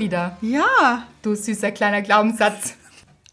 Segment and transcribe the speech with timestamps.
[0.00, 0.36] wieder.
[0.40, 2.74] Ja, Du süßer kleiner Glaubenssatz.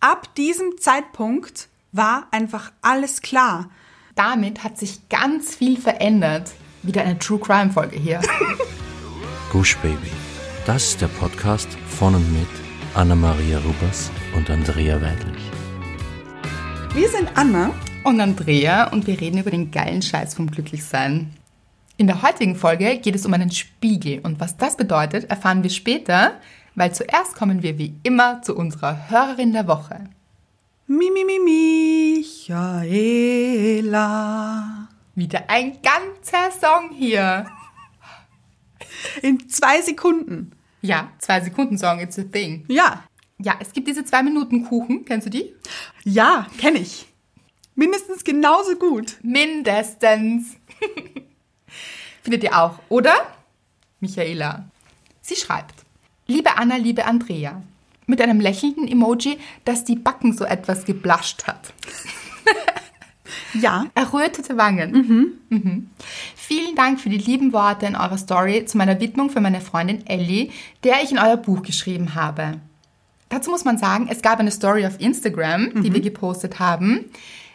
[0.02, 3.70] ab diesem Zeitpunkt war einfach alles klar.
[4.16, 6.52] Damit hat sich ganz viel verändert.
[6.84, 8.22] Wieder eine True Crime Folge hier.
[9.52, 10.12] Gush Baby.
[10.66, 12.48] Das ist der Podcast von und mit
[12.94, 15.42] Anna-Maria Rubers und Andrea Weidlich.
[16.94, 17.72] Wir sind Anna.
[18.04, 21.34] und Andrea und wir reden über den geilen Scheiß vom Glücklichsein.
[21.98, 25.70] In der heutigen Folge geht es um einen Spiegel und was das bedeutet, erfahren wir
[25.70, 26.34] später,
[26.78, 30.10] weil zuerst kommen wir wie immer zu unserer Hörerin der Woche.
[30.86, 31.40] Mi, mi, mi,
[33.58, 34.88] Michaela.
[35.16, 37.48] Wieder ein ganzer Song hier.
[39.24, 40.52] In zwei Sekunden.
[40.84, 42.64] Ja, zwei Sekunden Song, it's a thing.
[42.68, 43.04] Ja,
[43.40, 45.54] Ja, es gibt diese zwei Minuten Kuchen, kennst du die?
[46.06, 47.08] ja, kenne ich.
[47.74, 49.18] Mindestens genauso gut.
[49.24, 50.56] Mindestens.
[52.24, 53.16] Findet ihr auch, oder?
[54.00, 54.70] Michaela.
[55.22, 55.77] Sie schreibt.
[56.28, 57.62] Liebe Anna, liebe Andrea.
[58.06, 61.74] Mit einem lächelnden Emoji, das die Backen so etwas geblascht hat.
[63.54, 65.40] Ja, Errötete Wangen.
[65.50, 65.90] Mhm.
[66.36, 70.06] Vielen Dank für die lieben Worte in eurer Story zu meiner Widmung für meine Freundin
[70.06, 70.52] Ellie,
[70.84, 72.60] der ich in euer Buch geschrieben habe.
[73.30, 77.06] Dazu muss man sagen, es gab eine Story auf Instagram, die wir gepostet haben,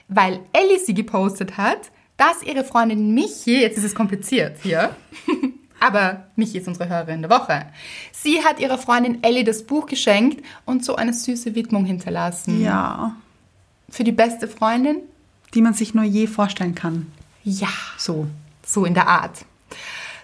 [0.08, 4.94] weil Ellie sie gepostet hat, dass ihre Freundin Michi, jetzt ist es kompliziert hier,
[5.82, 7.66] aber Michi ist unsere Hörerin der Woche.
[8.12, 12.62] Sie hat ihrer Freundin Ellie das Buch geschenkt und so eine süße Widmung hinterlassen.
[12.62, 13.16] ja.
[13.90, 14.96] Für die beste Freundin?
[15.52, 17.12] Die man sich nur je vorstellen kann.
[17.44, 18.26] Ja, so.
[18.64, 19.44] So in der Art.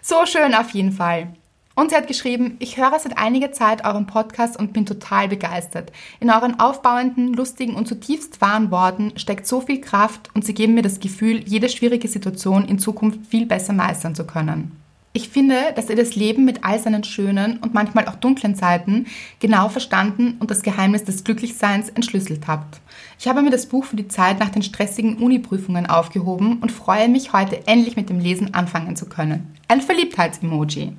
[0.00, 1.28] So schön auf jeden Fall.
[1.74, 5.92] Und sie hat geschrieben, ich höre seit einiger Zeit euren Podcast und bin total begeistert.
[6.18, 10.74] In euren aufbauenden, lustigen und zutiefst wahren Worten steckt so viel Kraft und sie geben
[10.74, 14.78] mir das Gefühl, jede schwierige Situation in Zukunft viel besser meistern zu können.
[15.14, 19.06] Ich finde, dass ihr das Leben mit all seinen schönen und manchmal auch dunklen Seiten
[19.40, 22.80] genau verstanden und das Geheimnis des Glücklichseins entschlüsselt habt.
[23.18, 27.08] Ich habe mir das Buch für die Zeit nach den stressigen Uni-Prüfungen aufgehoben und freue
[27.08, 29.54] mich, heute endlich mit dem Lesen anfangen zu können.
[29.66, 30.92] Ein Verliebtheits-Emoji.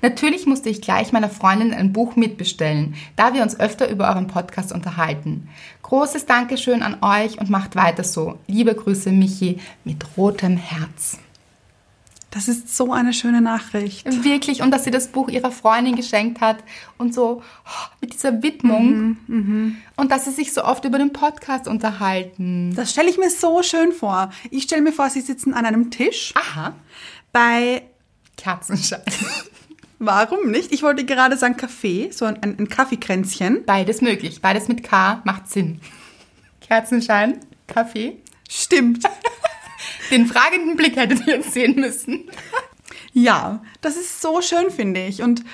[0.00, 4.26] Natürlich musste ich gleich meiner Freundin ein Buch mitbestellen, da wir uns öfter über euren
[4.26, 5.48] Podcast unterhalten.
[5.82, 8.38] Großes Dankeschön an euch und macht weiter so.
[8.46, 11.18] Liebe Grüße, Michi, mit rotem Herz.
[12.30, 14.06] Das ist so eine schöne Nachricht.
[14.24, 16.58] Wirklich, und dass sie das Buch ihrer Freundin geschenkt hat
[16.96, 19.16] und so oh, mit dieser Widmung.
[19.96, 22.72] Und dass sie sich so oft über den Podcast unterhalten.
[22.76, 24.30] Das stelle ich mir so schön vor.
[24.50, 26.74] Ich stelle mir vor, sie sitzen an einem Tisch Aha.
[27.32, 27.82] bei,
[28.36, 29.02] Kerzenschein.
[30.00, 30.72] warum nicht?
[30.72, 33.64] Ich wollte gerade sagen Kaffee, so ein, ein Kaffeekränzchen.
[33.64, 34.40] Beides möglich.
[34.40, 35.80] Beides mit K macht Sinn.
[36.60, 38.18] Kerzenschein, Kaffee.
[38.48, 39.04] Stimmt.
[40.10, 42.30] Den fragenden Blick hättet ihr jetzt sehen müssen.
[43.12, 45.22] Ja, das ist so schön, finde ich.
[45.22, 45.44] Und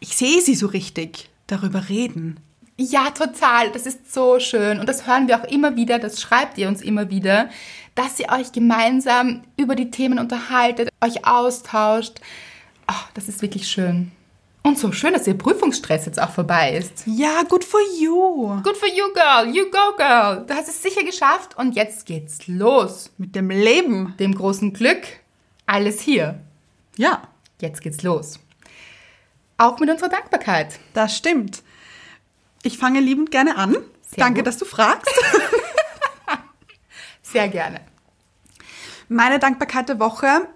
[0.00, 2.40] ich sehe sie so richtig darüber reden.
[2.76, 3.70] Ja, total.
[3.72, 4.80] Das ist so schön.
[4.80, 7.50] Und das hören wir auch immer wieder, das schreibt ihr uns immer wieder,
[7.94, 12.20] dass ihr euch gemeinsam über die Themen unterhaltet, euch austauscht.
[12.88, 14.12] Oh, das ist wirklich schön.
[14.62, 17.04] Und so schön, dass ihr Prüfungsstress jetzt auch vorbei ist.
[17.06, 18.60] Ja, good for you.
[18.62, 19.48] Good for you, girl.
[19.54, 20.44] You go, girl.
[20.46, 23.10] Du hast es sicher geschafft und jetzt geht's los.
[23.16, 24.14] Mit dem Leben.
[24.18, 25.02] Dem großen Glück.
[25.66, 26.40] Alles hier.
[26.96, 27.22] Ja,
[27.60, 28.38] Jetzt geht's los.
[29.58, 30.78] Auch mit unserer Dankbarkeit.
[30.94, 31.62] das stimmt.
[32.62, 33.72] Ich fange liebend gerne an.
[33.72, 34.46] Sehr Danke, gut.
[34.46, 35.06] dass du fragst.
[37.22, 37.80] Sehr gerne.
[39.08, 40.48] Meine Dankbarkeit der Woche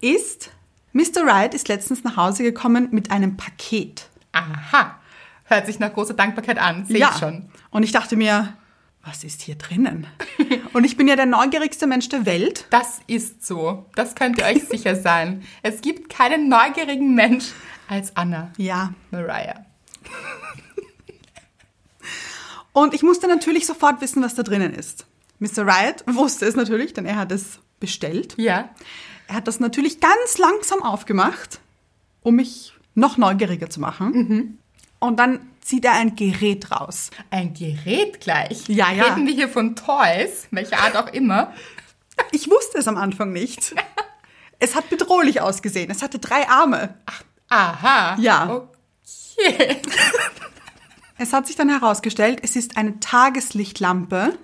[0.00, 0.50] ist,
[0.92, 1.24] Mr.
[1.24, 4.08] Wright ist letztens nach Hause gekommen mit einem Paket.
[4.32, 4.96] Aha.
[5.44, 6.84] Hört sich nach großer Dankbarkeit an.
[6.84, 7.48] Sehe ich schon.
[7.70, 8.56] Und ich dachte mir,
[9.04, 10.06] was ist hier drinnen?
[10.72, 12.66] Und ich bin ja der neugierigste Mensch der Welt.
[12.70, 13.86] Das ist so.
[13.94, 15.42] Das könnt ihr euch sicher sein.
[15.62, 17.46] Es gibt keinen neugierigen Mensch
[17.88, 18.92] als Anna Ja.
[19.10, 19.64] Mariah.
[22.72, 25.06] Und ich musste natürlich sofort wissen, was da drinnen ist.
[25.40, 25.66] Mr.
[25.66, 28.34] Wright wusste es natürlich, denn er hat es bestellt.
[28.36, 28.70] Ja.
[29.30, 31.60] Er hat das natürlich ganz langsam aufgemacht,
[32.22, 34.58] um mich noch neugieriger zu machen.
[34.98, 37.12] Und dann zieht er ein Gerät raus.
[37.30, 38.66] Ein Gerät gleich.
[38.66, 39.04] Ja, ja.
[39.04, 41.54] Reden wir hier von Toys, welcher Art auch immer.
[42.32, 43.74] Ich wusste es am Anfang nicht.
[44.62, 45.90] Es hat bedrohlich ausgesehen.
[45.90, 46.94] Es hatte drei Arme.
[47.48, 48.16] Aha.
[48.20, 48.50] Ja.
[48.50, 49.80] Okay.
[51.16, 54.38] Es hat sich dann herausgestellt, es ist eine Tageslichtlampe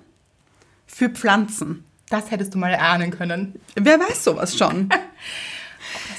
[0.85, 1.83] für Pflanzen.
[2.09, 3.59] Das hättest du mal erahnen können.
[3.75, 4.89] Wer weiß sowas schon?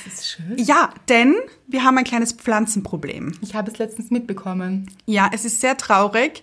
[0.07, 0.57] Das ist schön.
[0.57, 1.35] ja, denn
[1.67, 3.37] wir haben ein kleines Pflanzenproblem.
[3.43, 4.91] Ich habe es letztens mitbekommen.
[5.05, 6.43] Ja, es ist sehr traurig.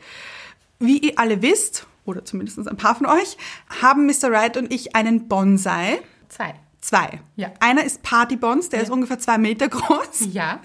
[0.80, 3.38] Wie ihr alle wisst, oder zumindest ein paar von euch,
[3.82, 4.30] haben Mr.
[4.32, 6.00] Wright und ich einen Bonsai.
[6.30, 6.54] Zwei.
[6.82, 7.20] Zwei.
[7.36, 7.52] Ja.
[7.60, 10.28] Einer ist Partybons, der ist ungefähr zwei Meter groß.
[10.32, 10.60] Ja.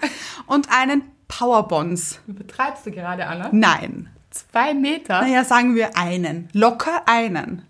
[0.45, 2.19] Und einen Powerbonds.
[2.27, 3.49] Übertreibst du gerade, Anna?
[3.51, 4.09] Nein.
[4.29, 5.21] Zwei Meter?
[5.21, 6.47] Naja, sagen wir einen.
[6.53, 7.63] Locker einen.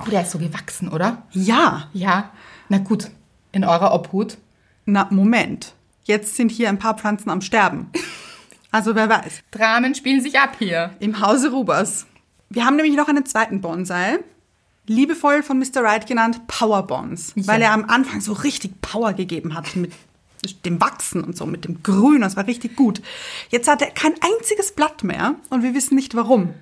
[0.00, 1.22] Oh, der ist so gewachsen, oder?
[1.32, 1.88] Ja.
[1.92, 2.30] Ja.
[2.68, 3.10] Na gut,
[3.52, 4.38] in eurer Obhut.
[4.84, 5.74] Na, Moment.
[6.04, 7.90] Jetzt sind hier ein paar Pflanzen am Sterben.
[8.70, 9.42] Also wer weiß.
[9.50, 10.94] Dramen spielen sich ab hier.
[11.00, 12.06] Im Hause Rubers.
[12.50, 14.18] Wir haben nämlich noch einen zweiten Bonsai.
[14.86, 15.82] Liebevoll von Mr.
[15.82, 17.32] Wright genannt Power Bonds.
[17.34, 17.46] Ja.
[17.46, 19.92] Weil er am Anfang so richtig Power gegeben hat mit
[20.64, 22.20] dem Wachsen und so, mit dem Grün.
[22.20, 23.02] Das war richtig gut.
[23.48, 26.54] Jetzt hat er kein einziges Blatt mehr und wir wissen nicht warum.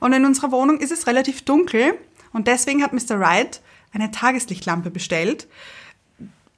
[0.00, 1.94] Und in unserer Wohnung ist es relativ dunkel
[2.32, 3.18] und deswegen hat Mr.
[3.18, 3.60] Wright
[3.92, 5.48] eine Tageslichtlampe bestellt,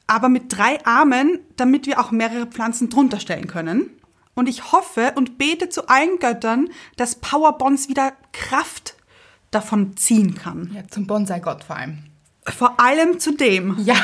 [0.07, 3.91] aber mit drei Armen, damit wir auch mehrere Pflanzen drunter stellen können.
[4.35, 8.97] Und ich hoffe und bete zu allen Göttern, dass Power Bonds wieder Kraft
[9.51, 10.73] davon ziehen kann.
[10.75, 11.99] Ja, zum Bonsai-Gott vor allem.
[12.45, 13.77] Vor allem zu dem.
[13.85, 13.97] Ja.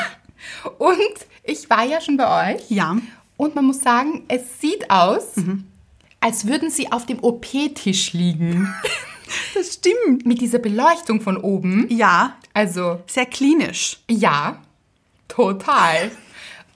[0.78, 2.70] Und ich war ja schon bei euch.
[2.70, 2.96] Ja.
[3.37, 5.34] Und man muss sagen, es sieht aus,
[6.20, 8.72] als würden sie auf dem OP-Tisch liegen.
[9.55, 10.27] Das stimmt.
[10.27, 11.87] Mit dieser Beleuchtung von oben.
[11.91, 14.00] Ja, Also, sehr klinisch.
[14.09, 14.61] ja,
[15.29, 16.11] total.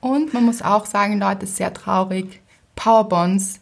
[0.01, 2.41] Und man muss auch sagen, Leute, sehr traurig.
[2.77, 3.61] Powerbonds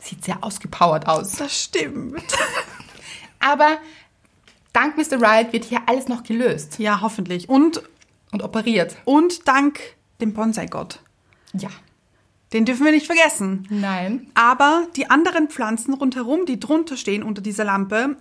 [0.00, 1.32] sieht sehr ausgepowert aus.
[1.32, 2.24] Das stimmt.
[3.38, 3.78] Aber
[4.72, 5.20] dank Mr.
[5.20, 7.48] Wright wird hier alles noch gelöst Ja, hoffentlich.
[7.48, 7.82] Und,
[8.32, 8.96] und operiert.
[9.04, 9.80] und dank
[10.20, 11.00] dem Bonsai-Gott.
[11.54, 11.70] Ja.
[12.52, 13.66] Den dürfen wir nicht vergessen.
[13.70, 14.26] Nein.
[14.34, 18.16] Aber die anderen Pflanzen rundherum, die drunter stehen unter dieser Lampe,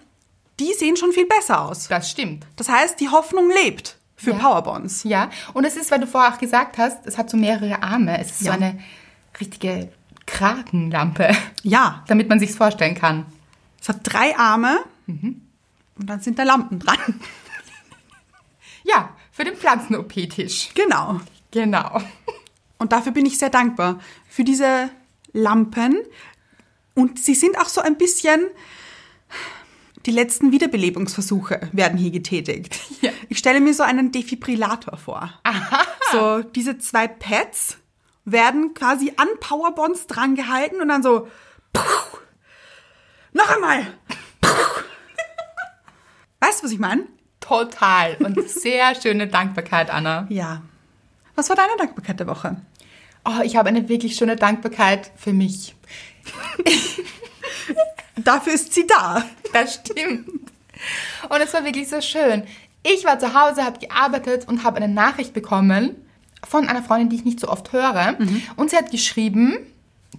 [0.60, 1.88] die sehen schon viel besser aus.
[1.88, 2.46] Das stimmt.
[2.56, 4.38] Das heißt, die Hoffnung lebt für Ja.
[4.38, 5.04] Powerbonds.
[5.04, 8.20] Ja, und es ist, weil du vorher auch gesagt hast, es hat so mehrere Arme.
[8.20, 8.54] Es ist Ja.
[8.54, 8.80] so eine
[9.40, 9.90] richtige
[10.26, 11.32] Krakenlampe,
[11.64, 13.26] Ja, damit man sich's vorstellen kann.
[13.82, 15.42] es hat drei Arme und
[15.98, 17.20] dann sind da Lampen dran.
[18.84, 20.70] Ja, für den Pflanzen-OP-Tisch.
[20.76, 21.20] Genau.
[21.52, 22.02] Genau.
[22.80, 24.90] Und dafür bin ich sehr dankbar für diese
[25.32, 25.98] Lampen.
[26.96, 28.42] Und sie sind auch so ein bisschen.
[30.06, 32.80] Die letzten Wiederbelebungsversuche werden hier getätigt.
[33.02, 33.12] Ja.
[33.28, 35.32] Ich stelle mir so einen Defibrillator vor.
[36.12, 37.78] So, diese zwei Pads
[38.26, 41.28] werden quasi an Powerbonds drangehalten und dann so.
[43.34, 43.88] Noch einmal!
[46.40, 47.06] Weißt du, was ich meine?
[47.42, 48.16] Total.
[48.20, 50.26] Und sehr schöne Dankbarkeit, Anna.
[50.30, 50.62] Ja.
[51.40, 52.58] Was war deine Dankbarkeit der Woche?
[53.24, 55.74] Oh, ich habe eine wirklich schöne Dankbarkeit für mich.
[58.18, 59.24] Dafür ist sie da.
[59.54, 60.28] Das stimmt.
[61.30, 62.44] Und es war wirklich so schön.
[62.84, 65.96] Ich war zu Hause, habe gearbeitet und habe eine Nachricht bekommen
[66.46, 68.18] von einer Freundin, die ich nicht so oft höre.
[68.58, 69.60] Und sie hat geschrieben,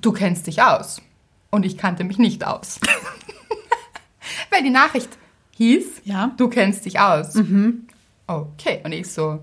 [0.00, 1.02] du kennst dich aus.
[1.50, 2.80] Und ich kannte mich nicht aus.
[4.50, 5.10] Weil die Nachricht
[5.52, 6.32] hieß, Ja.
[6.38, 7.34] du kennst dich aus.
[8.26, 9.40] Okay, und ich so,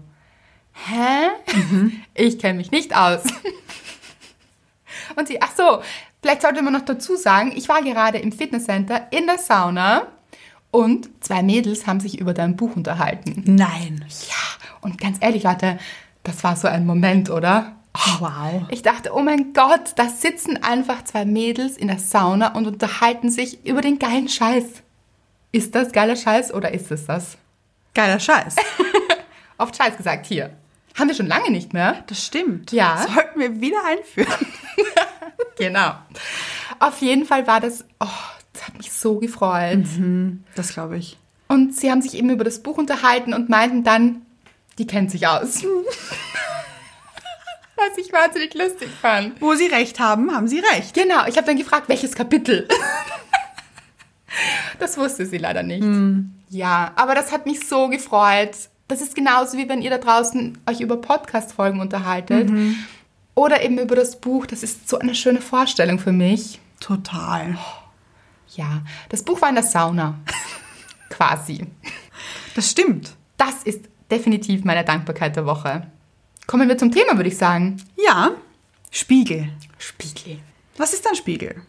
[0.85, 1.29] hä?
[2.13, 3.23] Ich kenne mich nicht aus.
[5.15, 5.81] Und sie, ach so,
[6.21, 10.07] vielleicht sollte man noch dazu sagen, ich war gerade im Fitnesscenter in der Sauna
[10.71, 13.43] und zwei Mädels haben sich über dein Buch unterhalten.
[13.45, 14.05] Nein.
[14.27, 15.79] Ja, und ganz ehrlich, Leute,
[16.23, 17.73] das war so ein Moment, oder?
[18.19, 18.67] Wow.
[18.69, 23.31] Ich dachte, oh mein Gott, da sitzen einfach zwei Mädels in der Sauna und unterhalten
[23.31, 24.65] sich über den geilen Scheiß.
[25.51, 27.37] Ist das geiler Scheiß oder ist es das?
[27.95, 28.55] Geiler Scheiß.
[29.57, 30.51] Oft Scheiß gesagt hier.
[30.97, 32.03] Haben wir schon lange nicht mehr.
[32.07, 32.71] Das stimmt.
[32.71, 33.05] Ja.
[33.13, 34.31] Sollten wir wieder einführen.
[35.57, 35.93] Genau.
[36.79, 38.05] Auf jeden Fall war das, oh,
[38.53, 39.85] das hat mich so gefreut.
[40.55, 41.17] Das glaube ich.
[41.47, 44.21] Und sie haben sich eben über das Buch unterhalten und meinten dann,
[44.77, 45.63] die kennt sich aus.
[47.75, 49.41] Was ich wahnsinnig lustig fand.
[49.41, 50.93] Wo Sie recht haben, haben Sie recht.
[50.93, 52.67] Genau, ich habe dann gefragt, welches Kapitel.
[54.79, 55.85] das wusste sie leider nicht.
[56.49, 58.55] Ja, aber das hat mich so gefreut.
[58.87, 62.49] Das ist genauso wie wenn ihr da draußen euch über Podcast-Folgen unterhaltet.
[63.35, 64.45] Oder eben über das Buch.
[64.45, 66.59] Das ist so eine schöne Vorstellung für mich.
[66.79, 67.57] Total.
[68.55, 70.19] Ja, das Buch war in der Sauna.
[71.09, 71.65] Quasi.
[72.55, 73.15] Das stimmt.
[73.37, 75.87] Das ist definitiv meine Dankbarkeit der Woche.
[76.47, 77.77] Kommen wir zum Thema, würde ich sagen.
[77.97, 78.31] Ja.
[78.89, 79.49] Spiegel.
[79.77, 80.39] Spiegel.
[80.77, 81.61] Was ist ein Spiegel?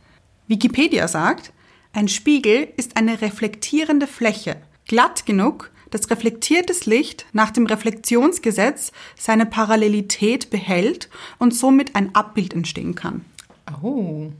[0.46, 1.52] Wikipedia sagt,
[1.92, 4.56] ein Spiegel ist eine reflektierende Fläche,
[4.86, 12.54] glatt genug, dass reflektiertes Licht nach dem Reflexionsgesetz seine Parallelität behält und somit ein Abbild
[12.54, 13.24] entstehen kann.
[13.82, 14.30] Oh.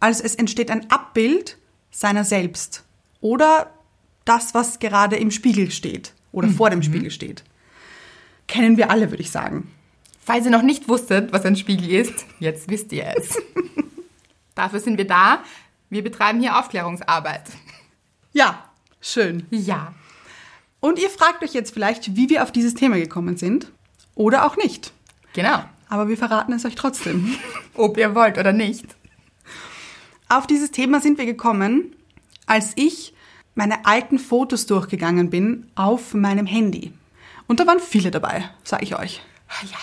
[0.00, 1.58] Also es entsteht ein Abbild
[1.90, 2.84] seiner selbst
[3.20, 3.72] oder
[4.24, 7.44] das, was gerade im Spiegel steht oder vor dem Spiegel steht.
[8.46, 9.70] Kennen wir alle, würde ich sagen.
[10.20, 13.38] Falls ihr noch nicht wusstet, was ein Spiegel ist, jetzt wisst ihr es.
[14.54, 15.42] Dafür sind wir da.
[15.90, 17.44] Wir betreiben hier Aufklärungsarbeit.
[18.32, 19.46] Ja, schön.
[19.50, 19.94] Ja.
[20.80, 23.70] Und ihr fragt euch jetzt vielleicht, wie wir auf dieses Thema gekommen sind
[24.14, 24.92] oder auch nicht.
[25.32, 25.64] Genau.
[25.88, 27.34] Aber wir verraten es euch trotzdem.
[27.74, 28.84] Ob ihr wollt oder nicht.
[30.28, 31.94] Auf dieses Thema sind wir gekommen,
[32.46, 33.14] als ich
[33.54, 36.92] meine alten Fotos durchgegangen bin auf meinem Handy.
[37.46, 39.22] Und da waren viele dabei, sage ich euch.
[39.48, 39.78] Ah ja.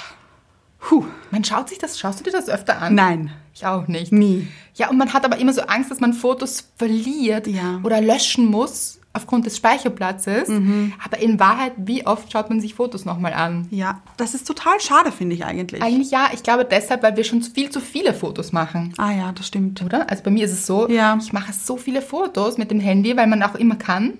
[0.80, 2.94] Puh, Man schaut sich das, schaust du dir das öfter an?
[2.94, 4.12] nein, Ich auch nicht.
[4.12, 4.48] nie.
[4.76, 7.80] Ja, und man hat aber immer so Angst, dass man Fotos verliert Ja.
[7.84, 10.50] oder löschen muss aufgrund des Speicherplatzes.
[10.50, 10.94] Mhm.
[11.04, 13.68] Aber in Wahrheit, wie oft schaut man sich Fotos nochmal an?
[13.72, 15.82] Ja, das ist total schade, finde ich eigentlich.
[15.82, 18.94] Eigentlich ja, ich glaube deshalb, weil wir schon viel zu viele Fotos machen.
[18.98, 19.82] ah ja, das stimmt.
[19.82, 20.10] Oder?
[20.10, 21.18] Also bei mir ist es so, Ja.
[21.22, 24.14] ich mache so viele Fotos mit dem Handy, weil man auch immer kann.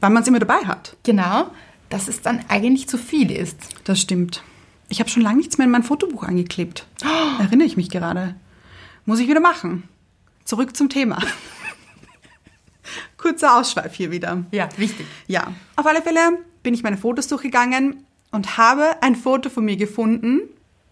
[0.00, 0.96] Weil man es immer dabei hat.
[1.04, 1.46] Genau,
[1.90, 3.56] dass es dann eigentlich zu viel ist.
[3.84, 4.42] Das stimmt.
[4.88, 6.86] Ich habe schon lange nichts mehr in mein Fotobuch angeklebt.
[7.38, 8.34] Erinnere ich mich gerade.
[9.04, 9.84] Muss ich wieder machen.
[10.44, 11.18] Zurück zum Thema.
[13.18, 14.44] Kurzer Ausschweif hier wieder.
[14.52, 15.06] Ja, wichtig.
[15.26, 19.76] Ja, auf alle Fälle bin ich meine Fotos durchgegangen und habe ein Foto von mir
[19.76, 20.40] gefunden,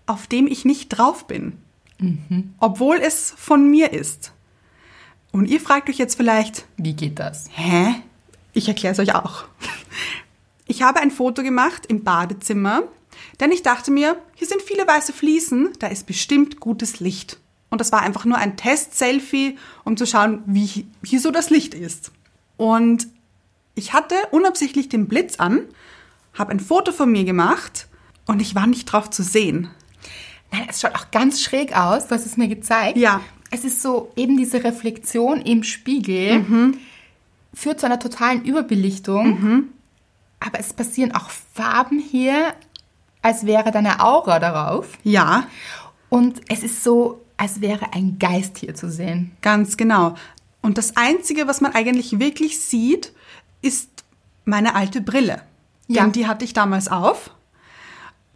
[0.06, 1.58] auf dem ich nicht drauf bin.
[2.58, 4.32] Obwohl es von mir ist.
[5.32, 7.48] Und ihr fragt euch jetzt vielleicht, Wie geht das?
[7.52, 7.94] Hä?
[8.52, 9.44] Ich erkläre es euch auch.
[10.66, 12.82] Ich habe ein Foto gemacht im Badezimmer,
[13.38, 17.38] denn ich dachte mir, hier sind viele weiße Fliesen, da ist bestimmt gutes Licht.
[17.76, 21.74] Und das war einfach nur ein Test-Selfie, um zu schauen, wie hier so das Licht
[21.74, 22.10] ist.
[22.56, 23.06] Und
[23.74, 25.60] ich hatte unabsichtlich den Blitz an,
[26.32, 27.86] habe ein Foto von mir gemacht
[28.24, 29.68] und ich war nicht drauf zu sehen.
[30.50, 32.06] Nein, es schaut auch ganz schräg aus.
[32.06, 32.96] Du hast es mir gezeigt.
[32.96, 33.20] Ja.
[33.50, 36.72] Es ist so eben diese Reflexion im Spiegel
[37.52, 39.68] führt zu einer totalen Überbelichtung.
[40.40, 42.54] Aber es passieren auch Farben hier,
[43.20, 44.96] als wäre da eine Aura darauf.
[45.04, 45.46] Ja,
[46.08, 49.32] Und es ist so, als wäre ein Geist hier zu sehen.
[49.42, 50.14] Ganz genau.
[50.62, 53.12] Und das Einzige, was man eigentlich wirklich sieht,
[53.62, 53.88] ist
[54.44, 55.42] meine alte Brille.
[55.86, 56.02] Ja.
[56.02, 57.30] Denn die hatte ich damals auf.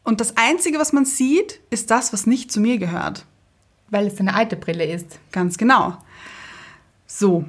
[0.05, 3.25] Und das Einzige, was man sieht, ist das, was nicht zu mir gehört.
[3.89, 5.19] Weil es eine alte Brille ist.
[5.33, 5.99] Ganz genau.
[7.07, 7.45] So.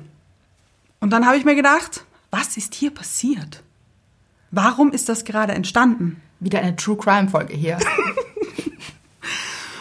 [1.00, 3.64] Und dann habe ich mir gedacht, was ist hier passiert?
[4.52, 6.22] Warum ist das gerade entstanden?
[6.40, 7.78] Wieder eine True Crime Folge hier.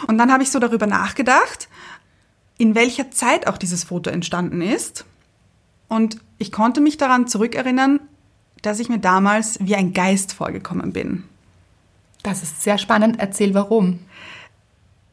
[0.07, 1.69] Und dann habe ich so darüber nachgedacht,
[2.57, 5.05] in welcher Zeit auch dieses Foto entstanden ist.
[5.87, 7.99] Und ich konnte mich daran zurückerinnern,
[8.61, 11.23] dass ich mir damals wie ein Geist vorgekommen bin.
[12.23, 13.19] Das ist sehr spannend.
[13.19, 13.99] Erzähl warum.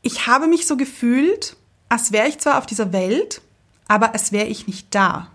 [0.02, 1.56] Ich habe mich so gefühlt,
[1.88, 3.40] als wäre ich zwar auf dieser Welt,
[3.88, 5.28] aber als wäre ich nicht da.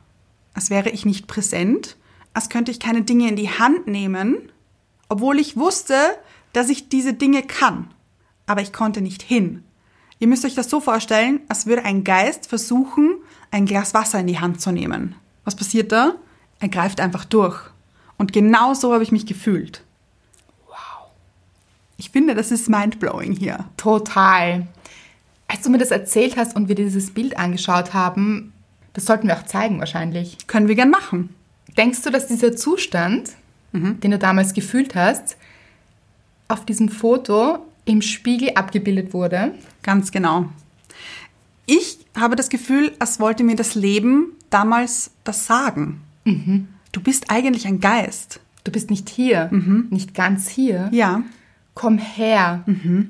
[0.54, 1.98] Als wäre ich nicht präsent,
[2.34, 4.52] als könnte ich keine Dinge in die Hand nehmen,
[5.10, 5.96] obwohl ich wusste,
[6.54, 7.93] dass ich diese Dinge kann.
[8.46, 9.64] Aber ich konnte nicht hin.
[10.20, 13.16] Ihr müsst euch das so vorstellen, als würde ein Geist versuchen,
[13.52, 15.16] ein Glas Wasser in die Hand zu nehmen.
[15.44, 16.16] Was passiert da?
[16.60, 17.60] Er greift einfach durch.
[18.18, 19.84] Und genau so habe ich mich gefühlt.
[20.68, 21.10] Wow.
[21.98, 23.66] Ich finde, das ist mindblowing hier.
[23.76, 24.68] Total.
[25.48, 28.54] Als du mir das erzählt hast und wir dieses Bild angeschaut haben,
[28.94, 30.38] das sollten wir auch zeigen wahrscheinlich.
[30.48, 31.36] Können wir gern machen.
[31.76, 33.32] Denkst du, dass dieser Zustand,
[33.74, 35.36] den du damals gefühlt hast,
[36.48, 39.54] auf diesem Foto im Spiegel abgebildet wurde?
[39.82, 40.50] Ganz genau.
[41.66, 46.02] Ich habe das Gefühl, als wollte mir das Leben damals das sagen.
[46.92, 48.40] Du bist eigentlich ein Geist.
[48.64, 49.50] Du bist nicht hier,
[49.90, 50.90] nicht ganz hier.
[50.94, 51.24] Ja,
[51.76, 52.64] Komm her,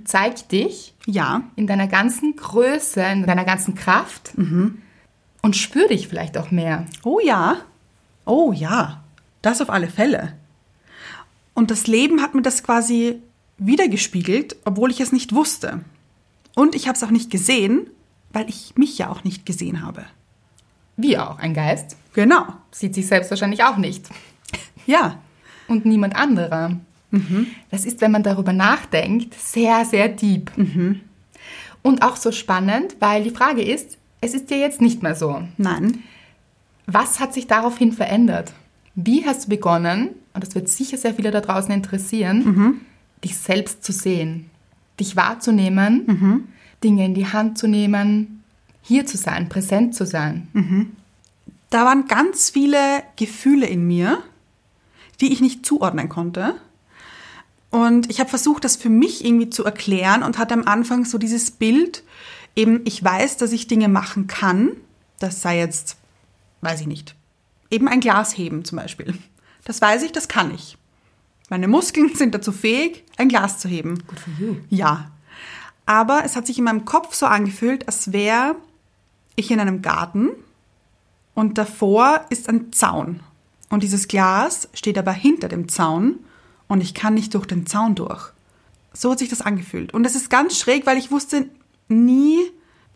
[0.06, 4.34] zeig dich ja, in deiner ganzen Größe, in deiner ganzen Kraft
[5.42, 6.86] und spür dich vielleicht auch mehr.
[7.04, 7.58] oh ja,
[8.26, 9.04] oh ja,
[9.42, 10.34] das auf alle Fälle.
[11.54, 13.22] Und das Leben hat mir das quasi
[13.58, 15.82] wiedergespiegelt, obwohl ich es nicht wusste.
[16.56, 17.88] Und ich habe es auch nicht gesehen,
[18.32, 20.06] weil ich mich ja auch nicht gesehen habe.
[20.98, 21.98] Wie auch ein Geist.
[22.14, 24.08] Genau, Sieht sich selbst wahrscheinlich auch nicht.
[24.86, 25.20] ja,
[25.68, 26.78] und niemand anderer.
[27.70, 30.52] Das ist, wenn man darüber nachdenkt, sehr, sehr deep.
[31.84, 35.44] Und auch so spannend, weil die Frage ist, es ist dir jetzt nicht mehr so.
[35.58, 36.04] nein,
[36.88, 38.54] Was hat sich daraufhin verändert?
[38.96, 42.82] Wie hast du begonnen, und das wird sicher sehr viele da draußen interessieren,
[43.24, 44.50] dich selbst zu sehen,
[45.00, 46.48] dich wahrzunehmen,
[46.84, 48.44] Dinge in die Hand zu nehmen,
[48.82, 50.48] hier zu sein, präsent zu sein?
[51.74, 54.22] da waren ganz viele Gefühle in mir,
[55.20, 56.54] die ich nicht zuordnen konnte.
[57.72, 61.18] Und ich habe versucht, das für mich irgendwie zu erklären und hatte am Anfang so
[61.18, 62.04] dieses Bild,
[62.56, 64.74] eben ich weiß, dass ich Dinge machen kann.
[65.18, 65.98] Das sei jetzt,
[66.62, 67.16] weiß ich nicht,
[67.72, 69.18] eben ein Glas heben zum Beispiel.
[69.66, 70.78] Das weiß ich, das kann ich.
[71.54, 74.04] Meine Muskeln sind dazu fähig, ein Glas zu heben.
[74.08, 74.56] Good for you.
[74.72, 75.12] Ja.
[75.86, 78.56] Aber es hat sich in meinem Kopf so angefühlt, als wäre
[79.36, 80.30] ich in einem Garten
[81.36, 83.20] und davor ist ein Zaun.
[83.70, 86.22] Und dieses Glas steht aber hinter dem Zaun
[86.68, 88.32] und ich kann nicht durch den Zaun durch.
[88.92, 89.94] So hat sich das angefühlt.
[89.94, 91.50] Und es ist ganz schräg, weil ich wusste
[91.88, 92.40] nie,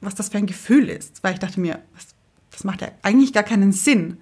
[0.01, 1.23] was das für ein Gefühl ist.
[1.23, 2.07] Weil ich dachte mir, was,
[2.49, 4.17] Das macht ja eigentlich gar keinen Sinn.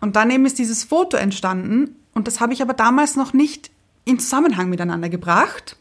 [0.00, 3.70] Und dann eben ist dieses Foto entstanden und das habe ich aber damals noch nicht
[4.04, 5.76] in Zusammenhang miteinander gebracht.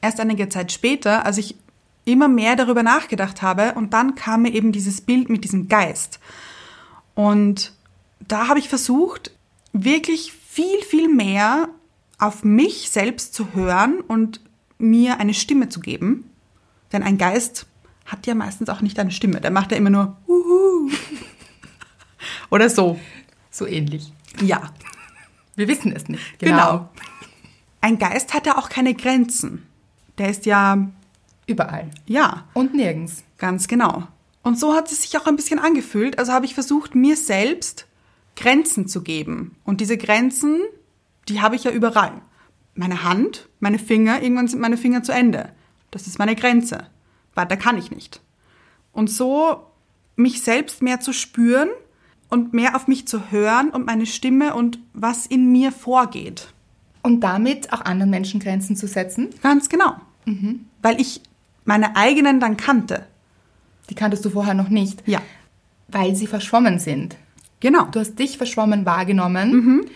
[0.00, 1.56] Erst einige Zeit später, als ich
[2.04, 6.20] immer mehr darüber nachgedacht habe und dann kam mir eben dieses Bild mit diesem Geist.
[7.16, 7.72] Und
[8.20, 9.32] da habe ich versucht,
[9.72, 11.68] wirklich viel, viel mehr
[12.20, 14.40] auf mich selbst zu hören und
[14.78, 16.30] mir eine Stimme zu geben.
[16.92, 17.66] Denn ein Geist
[18.04, 19.40] hat ja meistens auch nicht eine Stimme.
[19.40, 20.88] Der macht ja immer nur Uhu.
[22.50, 22.96] oder so.
[23.50, 24.12] So ähnlich.
[24.40, 24.70] Ja,
[25.56, 26.38] Wir wissen es nicht.
[26.38, 26.88] genau.
[27.80, 29.66] Ein Geist hat ja auch keine Grenzen.
[30.18, 30.88] Der ist ja,
[31.46, 31.90] Überall.
[32.06, 33.24] ja, Und nirgends.
[33.38, 34.08] Ganz genau.
[34.42, 36.18] Und so hat es sich auch ein bisschen angefühlt.
[36.18, 37.86] Also habe ich versucht, mir selbst
[38.36, 39.56] Grenzen zu geben.
[39.64, 40.60] Und diese Grenzen,
[41.28, 42.12] die habe ich ja überall.
[42.74, 45.50] Meine Hand, meine Finger, irgendwann sind meine Finger zu Ende.
[45.90, 46.86] Das ist meine Grenze.
[47.34, 48.20] Weiter kann ich nicht.
[48.92, 49.66] Und so
[50.16, 51.68] mich selbst mehr zu spüren
[52.30, 56.48] und mehr auf mich zu hören und meine Stimme und was in mir vorgeht.
[57.02, 59.28] Und damit auch anderen Menschen Grenzen zu setzen.
[59.42, 59.94] Ganz genau.
[60.82, 61.20] Weil ich
[61.64, 63.06] meine eigenen dann kannte.
[63.90, 65.02] Die kanntest du vorher noch nicht.
[65.06, 65.20] Ja,
[65.88, 67.16] Weil sie verschwommen sind.
[67.60, 67.84] genau.
[67.86, 69.86] Du hast dich verschwommen wahrgenommen.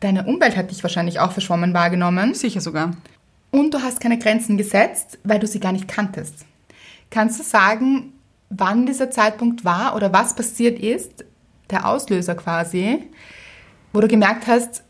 [0.00, 2.34] Deine Umwelt hat dich wahrscheinlich auch verschwommen wahrgenommen.
[2.34, 2.96] Sicher sogar.
[3.50, 6.44] Und du hast keine Grenzen gesetzt, weil du sie gar nicht kanntest.
[7.10, 8.12] Kannst du sagen,
[8.50, 11.24] wann dieser Zeitpunkt war oder was passiert ist,
[11.70, 12.98] der Auslöser quasi,
[13.92, 14.82] wo du gemerkt hast,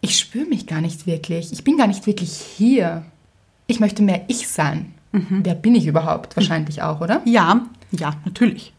[0.00, 3.04] ich spüre mich gar nicht wirklich, ich bin gar nicht wirklich hier.
[3.66, 4.94] Ich möchte mehr ich sein.
[5.12, 6.36] Wer bin ich überhaupt?
[6.36, 7.20] Wahrscheinlich auch, oder?
[7.24, 8.72] Ja, ja, natürlich.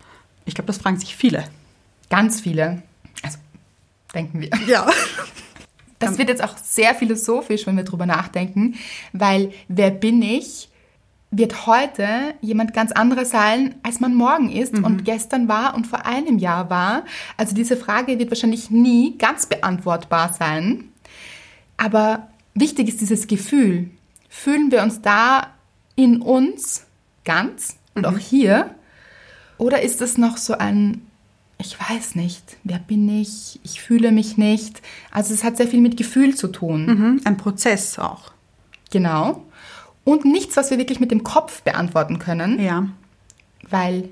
[0.46, 1.44] Ich glaube, das fragen sich viele.
[2.10, 2.82] Ganz viele.
[3.22, 3.38] Also,
[4.14, 4.50] denken wir.
[4.68, 4.88] Ja.
[6.00, 8.76] Das wird jetzt auch sehr philosophisch, wenn wir drüber nachdenken,
[9.14, 10.70] weil wer bin ich,
[11.32, 16.06] wird heute jemand ganz anderer sein, als man morgen ist und gestern war und vor
[16.06, 17.06] einem Jahr war.
[17.38, 20.90] Also diese Frage wird wahrscheinlich nie ganz beantwortbar sein.
[21.78, 23.90] Aber wichtig ist dieses Gefühl.
[24.28, 25.48] Fühlen wir uns da
[25.96, 26.86] in uns
[27.24, 28.76] ganz und auch hier?
[29.58, 31.02] Oder ist es noch so ein,
[31.60, 34.82] ich weiß nicht, wer bin ich, ich fühle mich nicht.
[35.12, 36.86] Also es hat sehr viel mit Gefühl zu tun.
[36.86, 38.32] Mhm, Ein Prozess auch.
[38.92, 39.46] Genau.
[40.04, 42.88] Und nichts, was wir wirklich mit dem Kopf beantworten können, Ja.
[43.70, 44.10] weil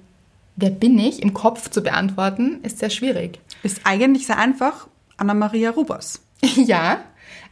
[0.55, 3.39] wer bin ich im Kopf zu beantworten, ist sehr schwierig.
[3.63, 6.21] Ist eigentlich sehr einfach Anna-Maria Rubers.
[6.55, 6.99] ja,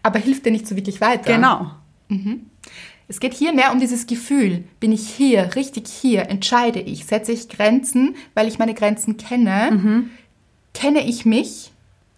[0.04, 1.34] aber hilft dir nicht so wirklich weiter.
[1.34, 1.72] Genau.
[3.08, 4.64] Es geht hier mehr um dieses Gefühl.
[4.80, 10.06] Bin ich hier, richtig hier, entscheide ich, setze ich Grenzen, weil ich meine Grenzen kenne.
[10.74, 11.72] Kenne ich mich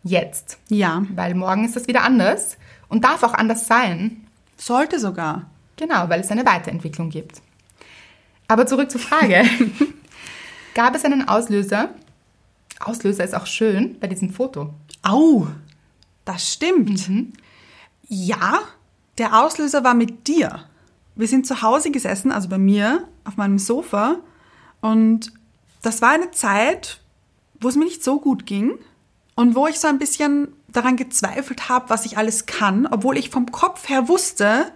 [0.03, 1.03] jetzt, Ja.
[1.15, 4.25] weil morgen ist das wieder anders und darf auch anders sein.
[4.57, 5.49] Sollte sogar.
[5.79, 7.41] Genau, weil es eine Weiterentwicklung gibt.
[8.49, 9.45] Aber zurück zur Frage.
[10.73, 11.95] Gab es einen Auslöser?
[12.81, 14.73] Auslöser ist auch schön bei diesem Foto.
[15.03, 15.47] Au,
[16.25, 17.09] das stimmt.
[18.09, 18.59] Ja,
[19.17, 20.65] der Auslöser war mit dir.
[21.15, 24.17] Wir sind zu Hause gesessen, also bei mir, auf meinem Sofa.
[24.81, 25.31] Und
[25.81, 26.99] das war eine Zeit,
[27.61, 28.73] wo es mir nicht so gut ging
[29.35, 33.29] und wo ich so ein bisschen daran gezweifelt habe, was ich alles kann, obwohl ich
[33.29, 34.73] vom Kopf her wusste,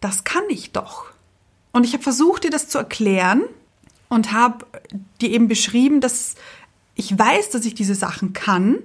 [0.00, 1.06] das kann ich doch.
[1.72, 3.42] Und ich habe versucht, dir das zu erklären
[4.08, 4.66] und habe
[5.20, 6.34] dir eben beschrieben, dass
[6.94, 8.78] ich weiß, dass ich diese Sachen kann,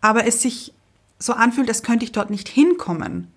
[0.00, 0.72] aber es sich
[1.18, 3.28] so anfühlt, als könnte ich dort nicht hinkommen.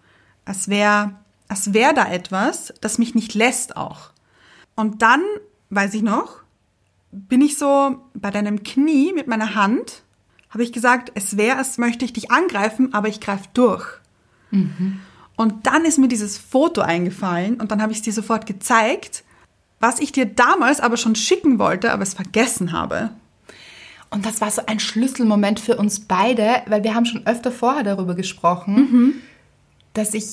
[0.46, 1.14] Als wäre
[1.48, 4.12] als wär da etwas, das mich nicht lässt auch.
[4.76, 5.22] Und dann,
[5.70, 6.42] weiß ich noch,
[7.12, 10.04] bin ich so bei deinem Knie mit meiner Hand,
[10.50, 13.86] habe ich gesagt, es wäre, als möchte ich dich angreifen, aber ich greife durch.
[15.38, 19.24] Und dann ist mir dieses Foto eingefallen und dann habe ich es dir sofort gezeigt,
[19.80, 23.12] was ich dir damals aber schon schicken wollte, aber es vergessen habe.
[24.10, 27.84] Und das war so ein Schlüsselmoment für uns beide, weil wir haben schon öfter vorher
[27.84, 28.76] darüber gesprochen,
[29.94, 30.26] dass ich,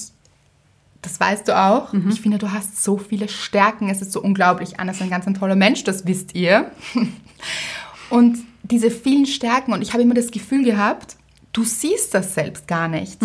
[1.02, 4.80] das weißt du auch, ich finde, du hast so viele Stärken, es ist so unglaublich.
[4.80, 6.70] Anna ist ein ganz ein toller Mensch, das wisst ihr.
[8.10, 11.16] Und diese vielen Stärken, und ich habe immer das Gefühl gehabt,
[11.52, 13.20] du siehst das selbst gar nicht.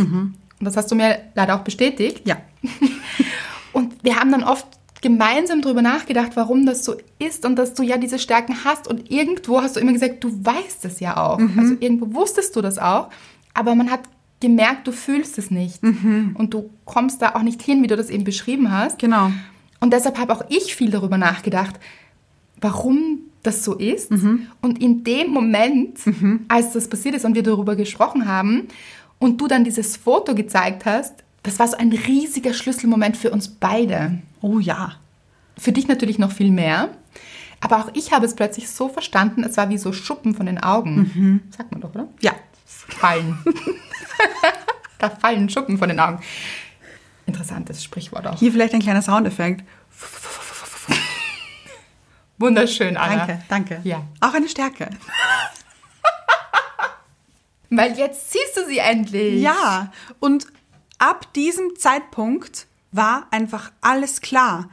[0.60, 2.28] Und das hast du mir leider auch bestätigt.
[2.28, 2.38] Ja.
[3.74, 4.68] Und wir haben dann oft
[5.02, 8.88] gemeinsam darüber nachgedacht, warum das so ist und dass du ja diese Stärken hast.
[8.88, 11.40] Und irgendwo hast du immer gesagt, du weißt es ja auch.
[11.58, 13.10] Also irgendwo wusstest du das auch.
[13.54, 14.02] Aber man hat
[14.42, 15.82] gemerkt, du fühlst es nicht.
[16.34, 19.00] Und du kommst da auch nicht hin, wie du das eben beschrieben hast.
[19.00, 19.32] Genau.
[19.80, 21.80] Und deshalb habe auch ich viel darüber nachgedacht,
[22.60, 24.12] warum das so ist.
[24.62, 26.00] Und in dem Moment,
[26.50, 28.68] als das passiert ist und wir darüber gesprochen haben
[29.20, 33.48] und du dann dieses Foto gezeigt hast, das war so ein riesiger Schlüsselmoment für uns
[33.48, 34.20] beide.
[34.42, 34.94] Oh ja.
[35.58, 36.90] Für dich natürlich noch viel mehr.
[37.62, 40.58] Aber auch ich habe es plötzlich so verstanden, es war wie so Schuppen von den
[40.58, 41.42] Augen.
[41.56, 42.08] Sagt man doch, oder?
[42.22, 42.34] Ja.
[42.66, 43.38] Fallen.
[45.00, 46.20] da fallen Schuppen von den Augen.
[47.26, 48.40] Interessantes Sprichwort auch.
[48.40, 49.64] Hier vielleicht ein kleiner Soundeffekt.
[52.38, 53.26] Wunderschön, Anna.
[53.26, 53.82] Danke, danke.
[53.84, 54.04] Ja.
[54.22, 54.90] Auch eine Stärke.
[57.70, 59.42] Weil jetzt siehst du sie endlich.
[59.42, 60.48] Ja, und
[60.98, 64.70] ab diesem Zeitpunkt war einfach alles klar.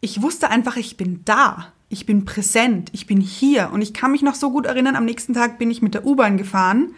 [0.00, 1.72] Ich wusste einfach, ich bin da.
[1.88, 2.90] Ich bin präsent.
[2.92, 3.70] Ich bin hier.
[3.72, 6.04] Und ich kann mich noch so gut erinnern, am nächsten Tag bin ich mit der
[6.04, 6.94] U-Bahn gefahren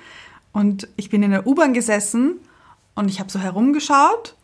[0.53, 2.41] und ich bin in der U-Bahn gesessen
[2.95, 4.35] und ich habe so herumgeschaut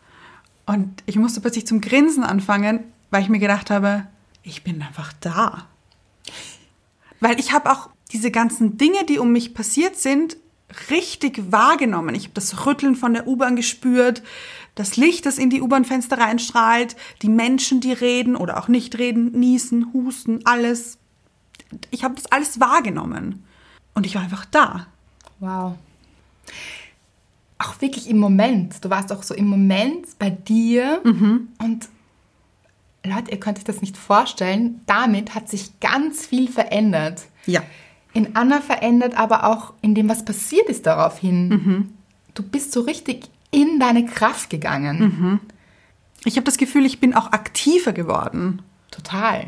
[0.65, 4.07] und ich musste plötzlich zum Grinsen anfangen, weil ich mir gedacht habe,
[4.43, 5.67] ich bin einfach da.
[7.19, 10.37] Weil ich habe auch diese ganzen Dinge, die um mich passiert sind,
[10.89, 12.15] richtig wahrgenommen.
[12.15, 14.23] Ich habe das Rütteln von der U-Bahn gespürt,
[14.75, 19.31] das Licht, das in die U-Bahn-Fenster reinstrahlt, die Menschen, die reden oder auch nicht reden,
[19.31, 20.97] niesen, husten, alles.
[21.91, 23.43] Ich habe das alles wahrgenommen.
[23.93, 24.87] Und ich war einfach da.
[25.39, 25.75] Wow.
[27.57, 28.83] Auch wirklich im Moment.
[28.83, 30.99] Du warst auch so im Moment bei dir.
[31.03, 31.87] Und
[33.05, 34.81] Leute, ihr könnt euch das nicht vorstellen.
[34.85, 37.21] Damit hat sich ganz viel verändert.
[37.45, 37.63] Ja.
[38.15, 41.93] In Anna verändert, aber auch in dem, was passiert ist daraufhin.
[42.33, 45.41] Du bist so richtig in deine Kraft gegangen.
[46.23, 49.47] Ich habe das Gefühl, ich bin auch aktiver geworden, Total.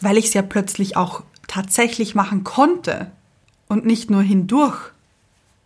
[0.00, 3.10] weil ich es ja plötzlich auch tatsächlich machen konnte
[3.68, 4.92] und nicht nur hindurch.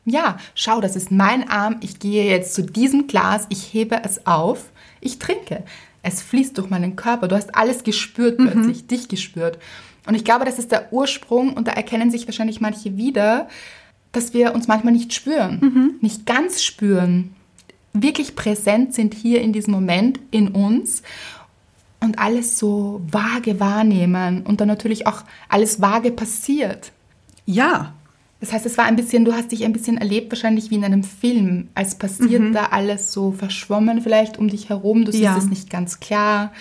[0.04, 1.76] Ja, schau, das ist mein Arm.
[1.80, 5.64] Ich gehe jetzt zu diesem Glas, ich hebe es auf, ich trinke.
[6.02, 7.26] Es fließt durch meinen Körper.
[7.28, 9.58] Du hast alles gespürt plötzlich, dich gespürt.
[10.06, 13.48] Und ich glaube, das ist der Ursprung und da erkennen sich wahrscheinlich manche wieder,
[14.12, 17.34] dass wir uns manchmal nicht spüren, nicht ganz spüren,
[17.92, 21.02] wirklich präsent sind hier in diesem Moment in uns
[22.00, 26.92] und alles so vage wahrnehmen und dann natürlich auch alles vage passiert.
[27.46, 27.94] Ja,
[28.40, 30.84] Das heißt, es war ein bisschen, du hast dich ein bisschen erlebt, wahrscheinlich wie in
[30.84, 35.06] einem Film, als passiert da alles so verschwommen vielleicht um dich herum.
[35.06, 35.36] Du siehst Ja.
[35.38, 36.52] es nicht ganz klar.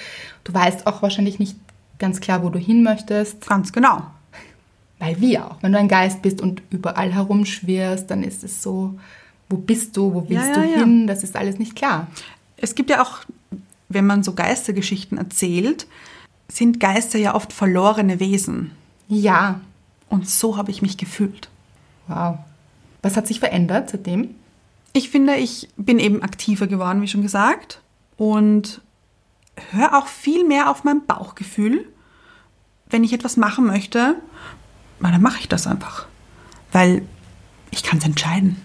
[0.45, 1.57] Du weißt auch wahrscheinlich nicht
[2.03, 3.47] ganz klar, wo du hin möchtest.
[3.47, 4.03] ganz genau.
[4.99, 5.57] Weil wir auch.
[5.61, 8.99] Wenn du ein Geist bist und überall herumschwirrst, dann ist es so,
[9.49, 10.77] wo bist du, wo willst Ja, du ja, ja.
[10.79, 11.07] hin?
[11.07, 12.07] Das ist alles nicht klar.
[12.57, 13.19] Es gibt ja auch,
[13.89, 15.87] wenn man so Geistergeschichten erzählt,
[16.49, 18.71] sind Geister ja oft verlorene Wesen.
[19.07, 19.61] Ja,
[20.09, 21.49] Und so habe ich mich gefühlt.
[22.07, 22.37] wow.
[23.01, 24.35] Was hat sich verändert seitdem?
[24.93, 27.81] Ich finde, ich bin eben aktiver geworden, wie schon gesagt.
[28.17, 28.79] Und
[29.71, 31.85] höre auch viel mehr auf mein Bauchgefühl.
[32.93, 34.15] Wenn ich etwas machen möchte,
[34.99, 36.05] na, dann mache ich das einfach.
[36.71, 37.01] Weil
[37.71, 38.57] ich kann es entscheiden.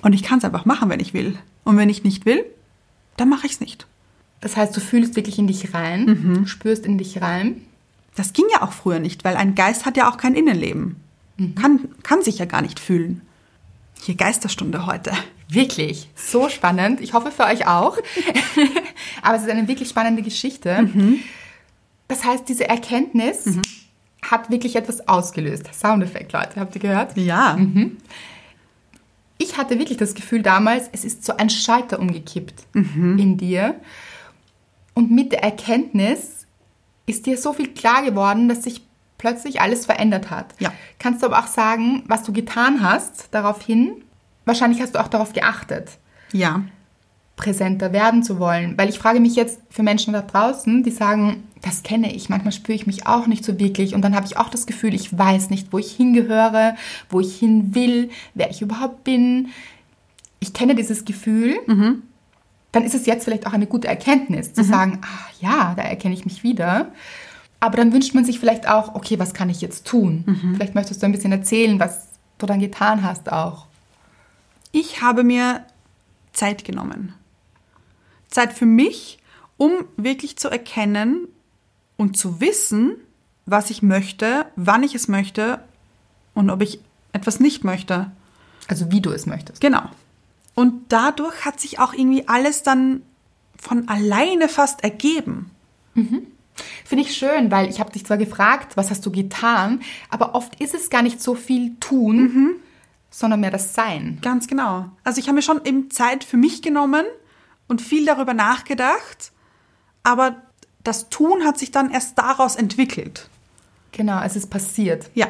[0.00, 1.36] Und ich kann es einfach machen, wenn ich will.
[1.62, 2.42] Und wenn ich nicht will,
[3.18, 3.86] dann mache ich es nicht.
[4.40, 6.46] Das heißt, du fühlst wirklich in dich rein, Mhm.
[6.46, 7.60] spürst in dich rein.
[8.16, 10.96] Das ging ja auch früher nicht, weil ein Geist hat ja auch kein Innenleben.
[11.54, 13.20] Kann, kann sich ja gar nicht fühlen.
[14.00, 15.12] Hier Geisterstunde heute.
[15.50, 17.02] Wirklich, so spannend.
[17.02, 17.98] Ich hoffe für euch auch.
[19.22, 20.80] Aber es ist eine wirklich spannende Geschichte.
[20.82, 21.18] Mhm.
[22.08, 23.58] Das heißt, diese Erkenntnis
[24.22, 25.72] hat wirklich etwas ausgelöst.
[25.74, 27.16] Soundeffekt, Leute, habt ihr gehört?
[27.16, 27.58] Ja.
[29.38, 33.80] Ich hatte wirklich das Gefühl damals, es ist so ein Schalter umgekippt in dir.
[34.94, 36.46] Und mit der Erkenntnis
[37.06, 38.82] ist dir so viel klar geworden, dass sich
[39.18, 40.54] plötzlich alles verändert hat.
[40.58, 40.72] Ja.
[40.98, 44.04] Kannst du aber auch sagen, was du getan hast daraufhin?
[44.44, 45.98] Wahrscheinlich hast du auch darauf geachtet.
[46.32, 46.62] Ja.
[47.36, 48.78] Präsenter werden zu wollen.
[48.78, 52.52] Weil ich frage mich jetzt für Menschen da draußen, die sagen, das kenne ich, manchmal
[52.52, 55.16] spüre ich mich auch nicht so wirklich und dann habe ich auch das Gefühl, ich
[55.16, 56.76] weiß nicht, wo ich hingehöre,
[57.08, 59.48] wo ich hin will, wer ich überhaupt bin.
[60.40, 61.56] Ich kenne dieses Gefühl.
[62.72, 66.14] Dann ist es jetzt vielleicht auch eine gute Erkenntnis, zu sagen, ah ja, da erkenne
[66.14, 66.92] ich mich wieder.
[67.60, 70.24] Aber dann wünscht man sich vielleicht auch, okay, was kann ich jetzt tun?
[70.54, 73.66] Vielleicht möchtest du ein bisschen erzählen, was du dann getan hast auch.
[74.70, 75.64] Ich habe mir
[76.32, 77.14] Zeit genommen.
[78.34, 79.18] Zeit für mich,
[79.56, 81.28] um wirklich zu erkennen
[81.96, 82.96] und zu wissen,
[83.46, 85.60] was ich möchte, wann ich es möchte
[86.34, 86.80] und ob ich
[87.12, 88.10] etwas nicht möchte.
[88.68, 89.60] Also wie du es möchtest.
[89.60, 89.82] Genau.
[90.54, 93.02] Und dadurch hat sich auch irgendwie alles dann
[93.60, 95.50] von alleine fast ergeben.
[96.84, 100.60] Finde ich schön, weil ich habe dich zwar gefragt, was hast du getan, aber oft
[100.60, 102.56] ist es gar nicht so viel tun,
[103.10, 104.18] sondern mehr das Sein.
[104.22, 104.90] Ganz genau.
[105.04, 107.04] Also ich habe mir schon eben Zeit für mich genommen
[107.68, 109.32] und viel darüber nachgedacht,
[110.02, 110.36] aber
[110.82, 113.28] das Tun hat sich dann erst daraus entwickelt.
[113.92, 115.10] Genau, es ist passiert.
[115.14, 115.28] Ja,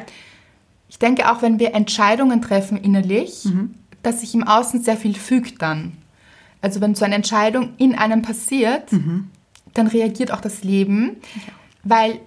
[0.89, 3.47] Ich denke auch, wenn wir Entscheidungen treffen innerlich,
[4.03, 5.93] dass sich im Außen sehr viel fügt dann.
[6.61, 8.89] Also wenn so eine Entscheidung in einem passiert,
[9.73, 11.17] dann reagiert auch das Leben,
[11.83, 12.19] weil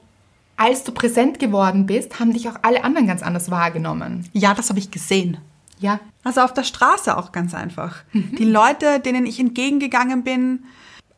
[0.57, 4.29] als du präsent geworden bist, haben dich auch alle anderen ganz anders wahrgenommen.
[4.33, 5.39] Ja, das habe ich gesehen.
[5.81, 6.01] Ja.
[6.25, 7.97] Also auf der Straße auch ganz einfach.
[8.13, 10.65] Die Leute, denen ich entgegengegangen bin,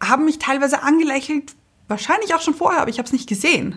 [0.03, 1.55] haben mich teilweise angelächelt,
[1.89, 3.77] wahrscheinlich auch schon vorher, aber ich habe es nicht gesehen.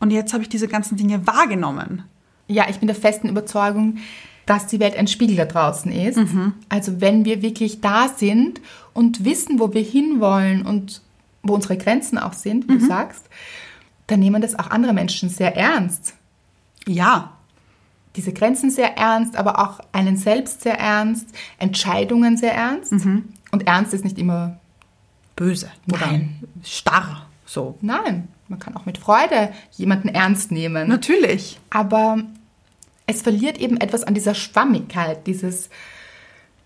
[0.00, 2.04] Und jetzt habe ich diese ganzen Dinge wahrgenommen.
[2.48, 3.98] Ja, ich bin der festen Überzeugung,
[4.44, 6.18] dass die Welt ein Spiegel da draußen ist.
[6.68, 8.60] Also wenn wir wirklich da sind
[8.92, 11.02] und wissen, wo wir hinwollen und
[11.42, 13.24] wo unsere Grenzen auch sind, wie du sagst,
[14.06, 16.14] dann nehmen das auch andere Menschen sehr ernst.
[16.86, 17.35] Ja,
[18.16, 22.92] Diese Grenzen sehr ernst, aber auch einen selbst sehr ernst, Entscheidungen sehr ernst.
[23.52, 24.58] Und ernst ist nicht immer,
[25.36, 26.42] böse oder Nein.
[26.64, 27.26] starr.
[27.44, 27.78] So.
[27.80, 30.88] nein, man kann auch mit Freude jemanden ernst nehmen.
[30.88, 31.60] Natürlich.
[31.70, 32.18] aber
[33.06, 35.70] es verliert eben etwas an dieser Schwammigkeit, dieses,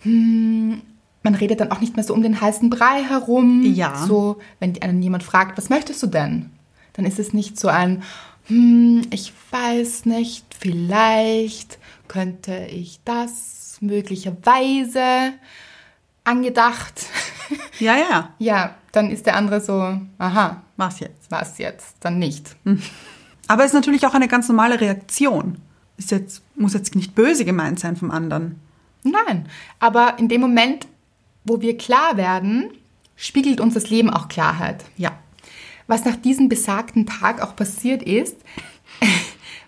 [0.00, 0.80] hm,
[1.22, 3.62] man redet dann auch nicht mehr so um den heißen Brei herum.
[3.62, 4.06] Ja.
[4.06, 6.50] So, wenn einen jemand fragt, was möchtest du denn?
[6.94, 8.02] Dann ist es nicht so ein,
[8.50, 15.32] hm, ich weiß nicht, vielleicht könnte ich das möglicherweise
[16.24, 17.06] angedacht.
[17.80, 18.34] Ja, ja.
[18.38, 21.30] ja, dann ist der andere so, aha, Was jetzt?
[21.30, 21.96] was jetzt?
[21.98, 22.54] Dann nicht.
[23.48, 25.56] Aber es ist natürlich auch eine ganz normale Reaktion.
[25.96, 28.60] Ist jetzt, muss jetzt nicht böse gemeint sein vom anderen.
[29.02, 29.48] Nein,
[29.80, 30.86] aber in dem Moment,
[31.42, 32.70] wo wir klar werden,
[33.16, 34.84] spiegelt uns das Leben auch Klarheit.
[34.96, 35.18] Ja.
[35.90, 38.36] Was nach diesem besagten Tag auch passiert ist,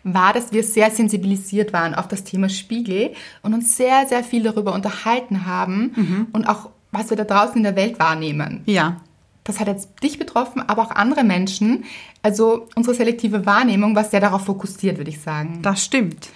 [0.05, 4.45] war, dass wir sehr sensibilisiert waren auf das Thema Spiegel und uns sehr, sehr viel
[4.45, 8.63] darüber unterhalten haben und auch, was wir da draußen in der Welt wahrnehmen.
[8.67, 9.01] Ja.
[9.43, 11.87] Das hat jetzt dich betroffen, aber auch andere Menschen.
[12.23, 15.59] Also unsere selektive Wahrnehmung war sehr darauf fokussiert, würde ich sagen.
[15.63, 16.29] Das stimmt.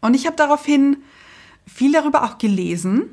[0.00, 0.96] Und ich habe daraufhin
[1.66, 3.10] viel darüber auch gelesen,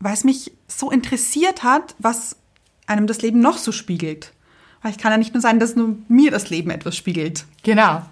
[0.00, 2.36] weil es mich so interessiert hat, was
[2.86, 4.32] einem das Leben noch so spiegelt.
[4.84, 7.46] Weil ich kann ja nicht nur sein, dass nur mir das Leben etwas spiegelt.
[7.62, 8.02] Genau.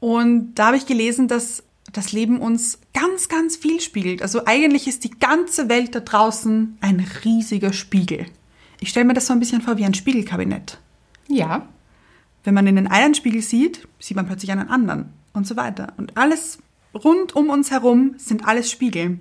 [0.00, 1.62] Und da habe ich gelesen, dass
[1.92, 4.20] das Leben uns ganz, ganz viel spiegelt.
[4.20, 8.26] Also eigentlich ist die ganze Welt da draußen ein riesiger Spiegel.
[8.80, 10.78] Ich stelle mir das so ein bisschen vor wie ein Spiegelkabinett.
[11.28, 11.68] Ja.
[12.42, 15.92] Wenn man in den einen Spiegel sieht, sieht man plötzlich einen anderen und so weiter.
[15.98, 16.58] Und alles
[16.92, 19.20] rund um uns herum sind alles Spiegel.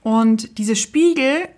[0.00, 1.48] Und diese Spiegel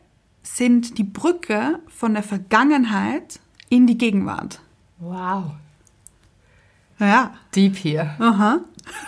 [0.43, 4.61] sind die Brücke von der Vergangenheit in die Gegenwart.
[4.99, 5.53] Wow.
[6.99, 8.15] Ja, Deep hier.
[8.19, 8.61] aha.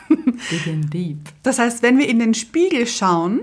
[0.51, 1.19] Digging deep.
[1.43, 3.41] Das heißt, wenn wir in den Spiegel schauen,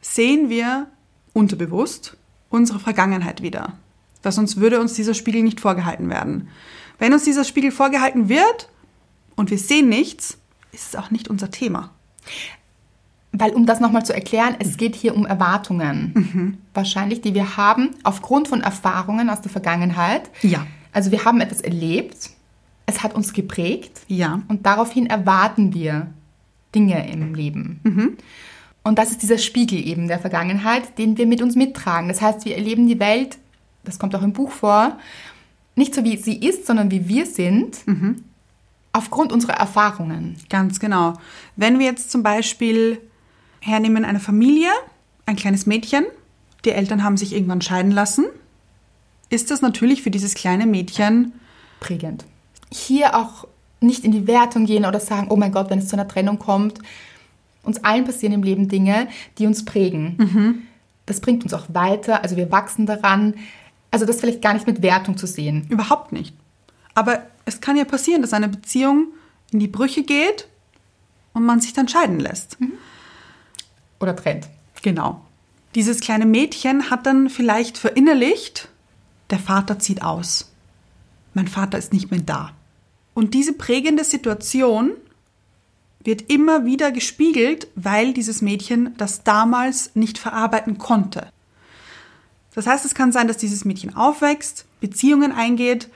[0.00, 0.86] sehen wir
[1.32, 2.16] unterbewusst
[2.48, 3.74] unsere Vergangenheit wieder.
[4.22, 6.48] Weil sonst würde uns dieser Spiegel nicht vorgehalten werden.
[6.98, 8.68] Wenn uns dieser Spiegel vorgehalten wird
[9.36, 10.38] und wir sehen nichts,
[10.72, 11.92] ist es auch nicht unser Thema.
[13.38, 16.12] Weil, um das nochmal zu erklären, es geht hier um Erwartungen.
[16.14, 16.58] Mhm.
[16.74, 20.30] Wahrscheinlich, die wir haben aufgrund von Erfahrungen aus der Vergangenheit.
[20.42, 20.66] Ja.
[20.92, 22.30] Also wir haben etwas erlebt,
[22.86, 24.40] es hat uns geprägt Ja.
[24.48, 26.08] und daraufhin erwarten wir
[26.74, 27.80] Dinge im Leben.
[27.84, 28.16] Mhm.
[28.82, 32.08] Und das ist dieser Spiegel eben der Vergangenheit, den wir mit uns mittragen.
[32.08, 33.36] Das heißt, wir erleben die Welt,
[33.84, 34.96] das kommt auch im Buch vor,
[35.76, 38.24] nicht so wie sie ist, sondern wie wir sind, Mhm.
[38.92, 40.36] aufgrund unserer Erfahrungen.
[40.48, 41.14] Ganz genau.
[41.56, 42.98] Wenn wir jetzt zum Beispiel
[43.68, 44.70] hernehmen eine Familie,
[45.26, 46.04] ein kleines Mädchen,
[46.64, 48.24] die Eltern haben sich irgendwann scheiden lassen,
[49.30, 51.32] ist das natürlich für dieses kleine Mädchen
[51.80, 52.24] prägend.
[52.72, 53.46] Hier auch
[53.80, 56.38] nicht in die Wertung gehen oder sagen, oh mein Gott, wenn es zu einer Trennung
[56.38, 56.80] kommt.
[57.62, 60.16] Uns allen passieren im Leben Dinge, die uns prägen.
[61.06, 63.34] Das bringt uns auch weiter, also wir wachsen daran.
[63.90, 65.66] Also das vielleicht gar nicht mit Wertung zu sehen.
[65.68, 66.34] Überhaupt nicht.
[66.94, 69.08] Aber es kann ja passieren, dass eine Beziehung
[69.52, 70.48] in die Brüche geht
[71.32, 72.58] und man sich dann scheiden lässt.
[74.00, 74.48] Oder trennt.
[74.82, 75.24] Genau.
[75.74, 78.68] Dieses kleine Mädchen hat dann vielleicht verinnerlicht,
[79.30, 80.50] der Vater zieht aus.
[81.34, 82.52] Mein Vater ist nicht mehr da.
[83.14, 84.92] Und diese prägende Situation
[86.02, 91.28] wird immer wieder gespiegelt, weil dieses Mädchen das damals nicht verarbeiten konnte.
[92.54, 95.88] Das heißt, es kann sein, dass dieses Mädchen aufwächst, Beziehungen eingeht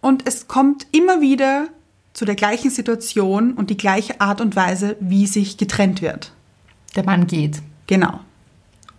[0.00, 1.68] und es kommt immer wieder
[2.12, 6.32] zu der gleichen Situation und die gleiche Art und Weise, wie sich getrennt wird.
[6.96, 8.20] Der Mann geht, Genau.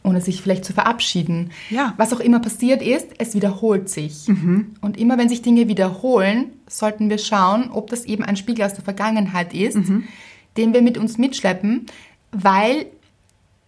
[0.04, 1.52] ohne sich vielleicht zu verabschieden.
[1.70, 1.94] Ja.
[1.98, 4.28] Was auch immer passiert ist, es wiederholt sich.
[4.82, 8.74] Und immer wenn sich Dinge wiederholen, sollten wir schauen, ob das eben ein Spiegel aus
[8.74, 9.78] der Vergangenheit ist,
[10.58, 11.86] den wir mit uns mitschleppen,
[12.32, 12.88] weil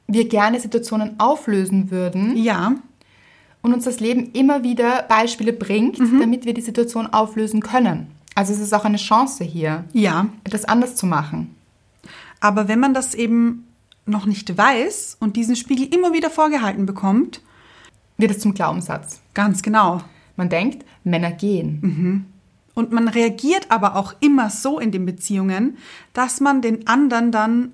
[0.07, 2.75] wir gerne Situationen auflösen würden Ja,
[3.62, 8.07] und uns das Leben immer wieder Beispiele bringt, damit wir die Situation auflösen können.
[8.36, 10.27] Also es ist auch eine Chance hier, ja.
[10.43, 11.55] etwas anders zu machen.
[12.39, 13.67] Aber wenn man das eben
[14.06, 17.42] noch nicht weiß und diesen Spiegel immer wieder vorgehalten bekommt,
[18.18, 19.22] Wird es zum Glaubenssatz.
[19.34, 20.02] ganz genau.
[20.36, 22.26] Man denkt, Männer gehen.
[22.74, 25.78] Und man reagiert aber auch immer so in den Beziehungen,
[26.13, 27.74] dass man den anderen dann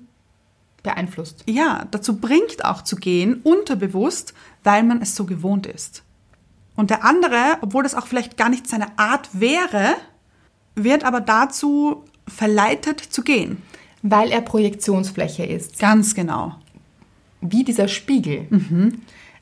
[0.82, 1.44] Beeinflusst.
[1.48, 6.02] ja dazu bringt, auch zu gehen, unterbewusst, weil man es so gewohnt ist.
[6.76, 9.94] Und der andere, obwohl das auch vielleicht gar nicht seine Art wäre,
[10.74, 13.62] wird aber dazu verleitet zu gehen.
[14.02, 15.78] Weil er Projektionsfläche ist.
[15.78, 16.56] Ganz genau.
[17.40, 18.46] Wie dieser Spiegel.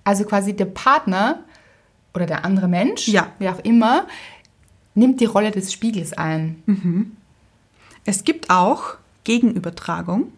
[0.05, 1.45] Also quasi der Partner
[2.15, 3.31] oder der andere Mensch, Ja.
[3.39, 4.07] wie auch immer,
[4.95, 7.17] nimmt die Rolle des Spiegels ein.
[8.05, 8.95] Es gibt auch
[9.25, 10.33] Gegenübertragung.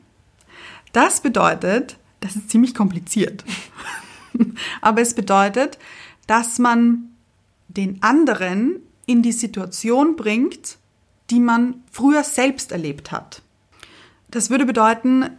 [0.92, 3.44] Das bedeutet, das ist ziemlich kompliziert,
[4.80, 5.78] aber es bedeutet,
[6.26, 7.10] dass man
[7.68, 10.76] den anderen in die Situation bringt,
[11.30, 13.42] die man früher selbst erlebt hat.
[14.30, 15.30] Das würde bedeuten,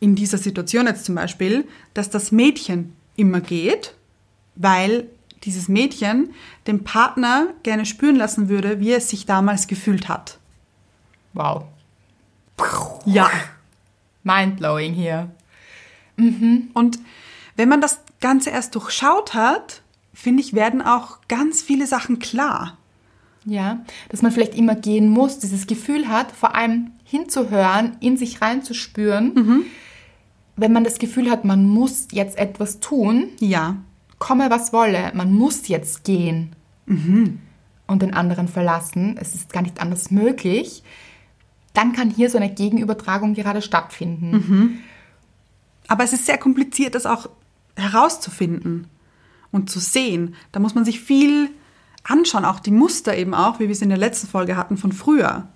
[0.00, 3.94] in dieser Situation jetzt zum Beispiel, dass das Mädchen immer geht,
[4.56, 5.08] weil
[5.44, 6.34] dieses Mädchen
[6.66, 10.38] dem Partner gerne spüren lassen würde, wie es sich damals gefühlt hat.
[11.32, 11.64] Wow.
[13.04, 13.30] Ja.
[14.22, 15.30] Mindblowing hier.
[16.16, 16.98] Und
[17.56, 19.82] wenn man das Ganze erst durchschaut hat,
[20.12, 22.76] finde ich, werden auch ganz viele Sachen klar.
[23.46, 28.42] Ja, dass man vielleicht immer gehen muss, dieses Gefühl hat, vor allem hinzuhören, in sich
[28.42, 29.64] reinzuspüren.
[30.56, 33.76] Wenn man das Gefühl hat, man muss jetzt etwas tun, Ja,
[34.18, 36.54] komme was wolle, man muss jetzt gehen.
[37.86, 40.82] Und den anderen verlassen, es ist gar nicht anders möglich,
[41.72, 44.82] dann kann hier so eine Gegenübertragung gerade stattfinden.
[45.88, 47.28] aber es ist sehr kompliziert, das auch
[47.76, 48.88] herauszufinden
[49.50, 50.34] und zu sehen.
[50.52, 51.50] Da muss man sich viel
[52.04, 54.92] anschauen, auch die Muster eben auch, wie wir es in der letzten Folge hatten von
[54.92, 55.46] früher.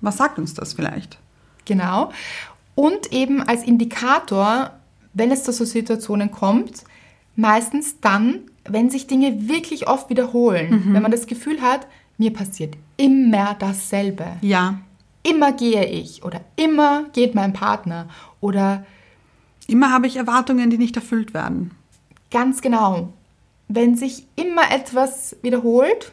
[0.00, 1.18] Was sagt uns das vielleicht?
[1.64, 2.12] Genau.
[2.74, 4.70] Und eben als Indikator,
[5.14, 6.84] wenn es zu so Situationen kommt,
[7.34, 10.92] meistens dann, wenn sich Dinge wirklich oft wiederholen.
[10.92, 11.86] Wenn man das Gefühl hat,
[12.18, 14.26] mir passiert immer dasselbe.
[14.42, 14.78] Ja,
[15.24, 18.08] Immer gehe ich oder immer geht mein Partner
[18.40, 18.86] oder
[19.66, 21.72] immer habe ich Erwartungen, die nicht erfüllt werden.
[22.30, 23.12] ganz genau,
[23.68, 26.10] wenn sich immer etwas wiederholt,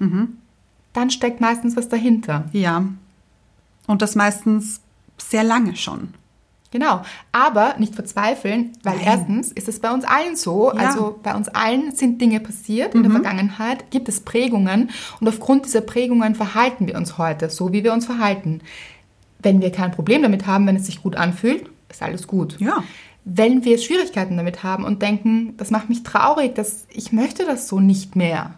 [0.93, 2.45] dann steckt meistens was dahinter.
[2.51, 2.85] Ja.
[3.87, 4.81] Und das meistens
[5.17, 6.09] sehr lange schon.
[6.71, 9.05] Genau, aber nicht verzweifeln, weil Nein.
[9.05, 10.79] erstens ist es bei uns allen so, Ja.
[10.89, 14.89] also bei uns allen sind Dinge passiert in der Vergangenheit, gibt es Prägungen
[15.21, 18.59] und aufgrund dieser Prägungen verhalten wir uns heute so, wie wir uns verhalten.
[19.39, 22.59] Wenn wir kein Problem damit haben, wenn es sich gut anfühlt, ist alles gut.
[22.59, 22.83] Ja.
[23.25, 27.67] Wenn wir Schwierigkeiten damit haben und denken, das macht mich traurig, das, ich möchte das
[27.67, 28.53] so nicht mehr,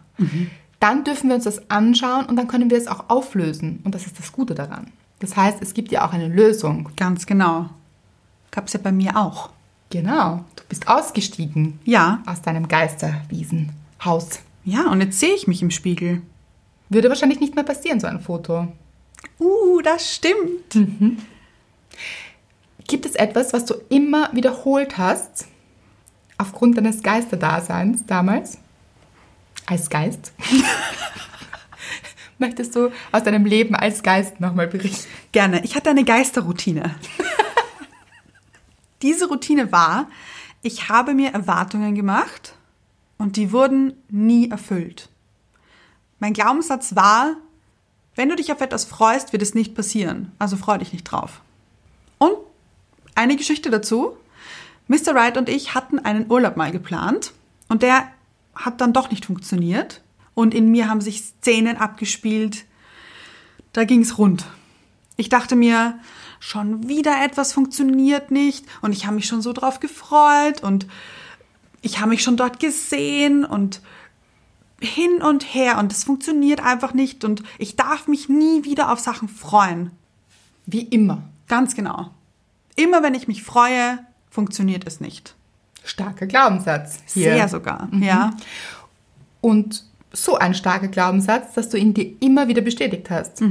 [0.80, 3.80] dann dürfen wir uns das anschauen und dann können wir es auch auflösen.
[3.84, 4.91] Und das ist das Gute daran.
[5.19, 6.89] Das heißt, es gibt ja auch eine Lösung.
[6.95, 7.69] Ganz genau.
[8.51, 9.49] Gab es ja bei mir auch.
[9.89, 12.21] Genau, du bist ausgestiegen Ja.
[12.25, 14.41] aus deinem Geisterwiesenhaus.
[14.65, 16.21] Ja, und jetzt sehe ich mich im Spiegel.
[16.89, 18.67] Würde wahrscheinlich nicht mehr passieren, so ein Foto.
[19.39, 20.75] Uh, das stimmt.
[22.88, 25.47] Gibt es etwas, was du immer wiederholt hast,
[26.38, 28.58] aufgrund deines Geisterdaseins damals?
[29.65, 30.32] Als Geist?
[32.39, 35.06] Möchtest du aus deinem Leben als Geist nochmal berichten?
[35.34, 35.63] Gerne.
[35.65, 36.95] Ich hatte eine Geisterroutine.
[39.02, 40.08] Diese Routine war,
[40.62, 42.56] ich habe mir Erwartungen gemacht
[43.17, 45.10] und die wurden nie erfüllt.
[46.19, 47.36] Mein Glaubenssatz war,
[48.15, 50.32] wenn du dich auf etwas freust, wird es nicht passieren.
[50.39, 51.41] Also freu dich nicht drauf.
[52.17, 52.36] Und
[53.17, 54.17] eine Geschichte dazu.
[54.88, 55.13] Mr.
[55.13, 57.34] Wright und ich hatten einen Urlaub mal geplant
[57.67, 58.08] und der
[58.56, 60.01] hat dann doch nicht funktioniert.
[60.34, 62.65] Und in mir haben sich Szenen abgespielt,
[63.73, 64.45] da ging's rund.
[65.17, 65.99] Ich dachte mir,
[66.39, 70.86] schon wieder etwas funktioniert nicht und ich habe mich schon so drauf gefreut und
[71.82, 73.82] ich habe mich schon dort gesehen und
[74.80, 78.99] hin und her und es funktioniert einfach nicht und ich darf mich nie wieder auf
[78.99, 79.91] Sachen freuen.
[80.67, 81.23] Wie immer.
[81.47, 82.12] Ganz genau.
[82.78, 85.36] Immer wenn ich mich freue, funktioniert es nicht.
[85.84, 86.99] Starker Glaubenssatz.
[87.14, 87.34] Hier.
[87.34, 88.32] Sehr sogar, ja.
[89.41, 89.84] Und
[90.14, 93.41] so ein starker Glaubenssatz, dass du ihn dir immer wieder bestätigt hast.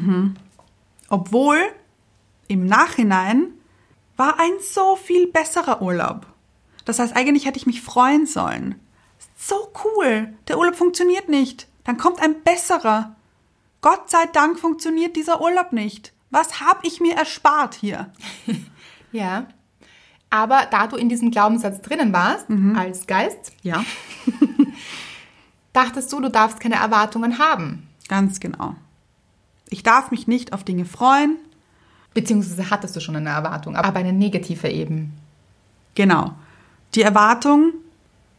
[1.09, 1.59] Obwohl
[2.49, 3.49] im Nachhinein
[4.17, 6.27] war ein so viel besserer Urlaub.
[6.85, 8.77] Das heißt, eigentlich hätte ich mich freuen sollen.
[9.37, 10.33] So cool.
[10.49, 11.67] Der Urlaub funktioniert nicht.
[11.85, 13.17] Dann kommt ein besserer.
[13.81, 16.13] Gott sei Dank funktioniert dieser Urlaub nicht.
[16.31, 18.13] Was habe ich mir erspart hier?
[19.13, 19.47] Ja.
[20.31, 22.47] Aber da du in diesem Glaubenssatz drinnen warst,
[22.77, 23.85] als Geist, Ja,
[25.73, 27.87] dachtest du, du darfst keine Erwartungen haben.
[28.09, 28.75] ganz genau.
[29.69, 31.37] Ich darf mich nicht auf Dinge freuen.
[32.15, 35.13] Beziehungsweise hattest du schon eine Erwartung, aber eine negative eben.
[35.97, 36.33] Genau.
[36.95, 37.73] Die Erwartung,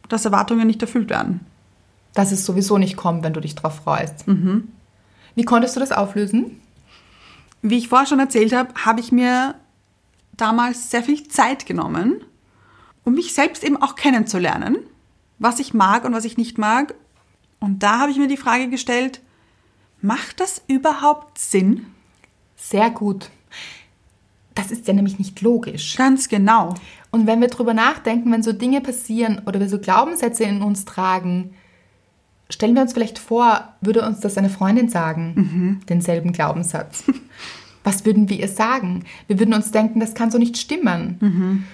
[0.08, 1.40] dass Erwartungen nicht erfüllt werden.
[2.14, 4.24] Dass es sowieso nicht kommt, wenn du dich drauf freust.
[5.34, 6.60] Wie konntest du das auflösen?
[7.60, 9.54] Wie ich vorher schon erzählt habe, habe ich mir
[10.40, 12.24] damals sehr viel Zeit genommen,
[13.04, 14.78] um mich selbst eben auch kennenzulernen,
[15.38, 16.94] was ich mag und was ich nicht mag.
[17.60, 19.20] Und da habe ich mir die Frage gestellt,
[20.00, 21.86] macht das überhaupt Sinn?
[22.56, 23.30] Sehr gut.
[24.54, 25.96] Das ist ja nämlich nicht logisch.
[25.96, 26.74] Ganz genau.
[27.10, 30.84] Und wenn wir drüber nachdenken, wenn so Dinge passieren oder wir so Glaubenssätze in uns
[30.84, 31.54] tragen,
[32.50, 37.04] stellen wir uns vielleicht vor, würde uns das eine Freundin sagen, denselben Glaubenssatz.
[37.88, 39.06] Was würden wir ihr sagen?
[39.28, 41.64] Wir würden uns denken, das kann so nicht stimmen.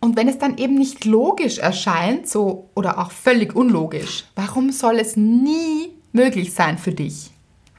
[0.00, 4.98] Und wenn es dann eben nicht logisch erscheint, so oder auch völlig unlogisch, warum soll
[4.98, 7.30] es nie möglich sein für dich,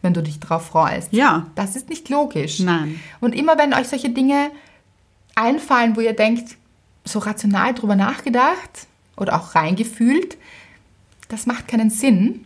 [0.04, 1.12] wenn du dich darauf freust?
[1.12, 1.48] Ja.
[1.56, 2.60] Das ist nicht logisch.
[2.60, 3.00] Nein.
[3.20, 4.52] Und immer wenn euch solche Dinge
[5.34, 6.58] einfallen, wo ihr denkt,
[7.04, 8.86] so rational drüber nachgedacht
[9.18, 10.38] oder auch reingefühlt,
[11.30, 12.46] das macht keinen Sinn,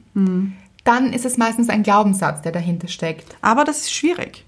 [0.85, 3.35] dann ist es meistens ein Glaubenssatz, der dahinter steckt.
[3.41, 4.45] Aber das ist schwierig.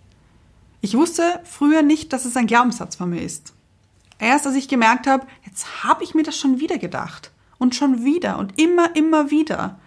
[0.81, 3.53] Ich wusste früher nicht, dass es ein Glaubenssatz von mir ist.
[4.17, 7.31] Erst als ich gemerkt habe, jetzt habe ich mir das schon wieder gedacht.
[7.57, 9.79] Und schon wieder und immer, immer wieder.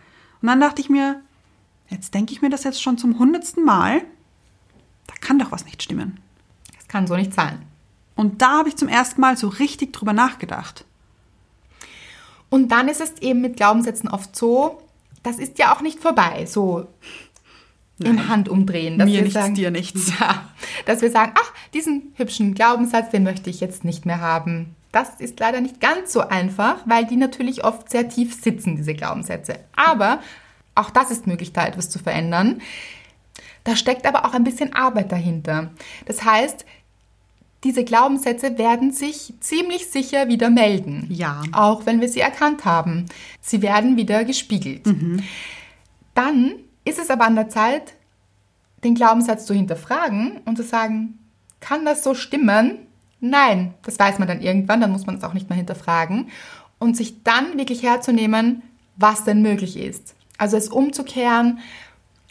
[0.43, 1.23] Und dann dachte ich mir,
[1.89, 4.03] jetzt denke ich mir das jetzt schon zum hundertsten Mal.
[5.07, 6.21] Da kann doch was nicht stimmen.
[6.77, 7.63] Das kann so nicht sein.
[8.15, 10.85] Und da habe ich zum ersten Mal so richtig drüber nachgedacht.
[12.51, 14.83] Und dann ist es eben mit Glaubenssätzen oft so,
[15.23, 16.89] das ist ja auch nicht vorbei, so
[18.05, 18.99] im Handumdrehen.
[18.99, 20.13] Dass Mir wir nichts, sagen, dir nichts.
[20.21, 20.49] Ja,
[20.87, 24.75] dass wir sagen, ach, diesen hübschen Glaubenssatz, den möchte ich jetzt nicht mehr haben.
[24.93, 28.95] Das ist leider nicht ganz so einfach, weil die natürlich oft sehr tief sitzen, diese
[28.95, 29.55] Glaubenssätze.
[29.75, 30.21] Aber
[30.75, 32.61] auch das ist möglich, da etwas zu verändern.
[33.65, 35.71] Da steckt aber auch ein bisschen Arbeit dahinter.
[36.07, 36.67] Das heißt,
[37.65, 41.07] diese Glaubenssätze werden sich ziemlich sicher wieder melden.
[41.11, 41.43] Ja.
[41.53, 43.07] Auch wenn wir sie erkannt haben.
[43.41, 44.83] Sie werden wieder gespiegelt.
[46.15, 46.55] Dann
[46.85, 47.95] ist es aber an der Zeit,
[48.85, 51.19] den Glaubenssatz zu hinterfragen und zu sagen,
[51.61, 52.87] kann das so stimmen?
[53.21, 56.31] Nein, das weiß man dann irgendwann, dann muss man es auch nicht mehr hinterfragen.
[56.79, 58.63] Und sich dann wirklich herzunehmen,
[58.97, 60.17] was denn möglich ist.
[60.39, 61.61] Also es umzukehren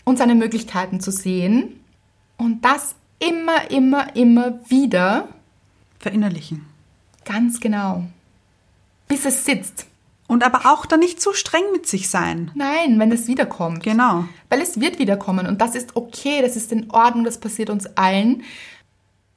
[0.04, 1.80] und seine Möglichkeiten zu sehen
[2.38, 5.30] und das immer, immer, immer wieder
[5.99, 6.66] Verinnerlichen.
[7.24, 8.04] ganz genau,
[9.08, 9.86] bis es sitzt.
[10.32, 12.52] Und aber auch dann nicht zu streng mit sich sein.
[12.56, 13.84] Nein, wenn es wiederkommt.
[13.84, 14.24] Genau.
[14.48, 17.86] Weil es wird wiederkommen und das ist okay, das ist in Ordnung, das passiert uns
[17.98, 18.44] allen.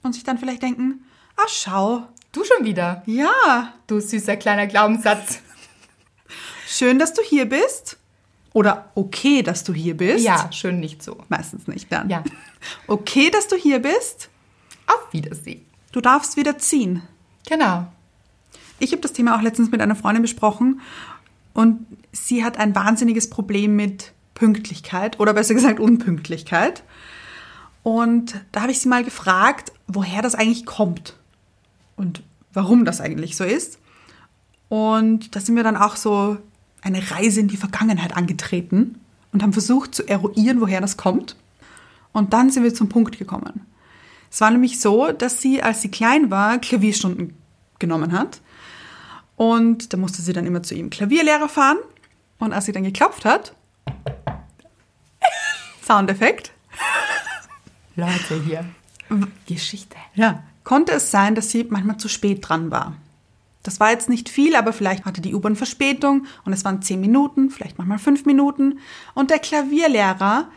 [0.04, 1.04] Und sich dann vielleicht denken,
[1.36, 2.06] ah, schau.
[2.30, 5.40] Du schon wieder, Ja, du süßer kleiner Glaubenssatz.
[6.68, 7.96] schön, dass du hier bist.
[8.52, 10.24] Oder okay, dass du hier bist.
[10.24, 11.16] Ja, schön nicht so.
[11.28, 12.08] Meistens nicht dann.
[12.08, 12.22] Ja.
[12.86, 14.30] Okay, dass du hier bist.
[14.86, 15.66] Auf Wiedersehen.
[15.90, 17.02] Du darfst wieder ziehen.
[17.48, 17.88] Genau.
[18.78, 20.80] Ich habe das Thema auch letztens mit einer Freundin besprochen
[21.52, 26.82] und sie hat ein wahnsinniges Problem mit Pünktlichkeit oder besser gesagt Unpünktlichkeit.
[27.82, 31.16] Und da habe ich sie mal gefragt, woher das eigentlich kommt
[31.96, 32.22] und
[32.52, 33.78] warum das eigentlich so ist.
[34.68, 36.38] Und da sind wir dann auch so
[36.82, 38.98] eine Reise in die Vergangenheit angetreten
[39.32, 41.36] und haben versucht zu eruieren, woher das kommt.
[42.12, 43.66] Und dann sind wir zum Punkt gekommen.
[44.30, 47.34] Es war nämlich so, dass sie, als sie klein war, Klavierstunden
[47.78, 48.40] genommen hat.
[49.36, 51.78] Und da musste sie dann immer zu ihrem Klavierlehrer fahren.
[52.38, 53.54] Und als sie dann geklopft hat,
[55.86, 56.52] Soundeffekt,
[57.96, 58.64] Leute hier.
[59.46, 59.96] Geschichte.
[60.14, 62.96] ja, konnte es sein, dass sie manchmal zu spät dran war.
[63.62, 67.00] Das war jetzt nicht viel, aber vielleicht hatte die U-Bahn Verspätung und es waren zehn
[67.00, 68.78] Minuten, vielleicht manchmal fünf Minuten.
[69.14, 70.48] Und der Klavierlehrer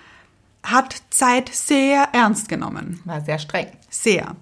[0.64, 3.00] hat Zeit sehr ernst genommen.
[3.06, 3.68] War sehr streng.
[3.90, 4.36] Sehr.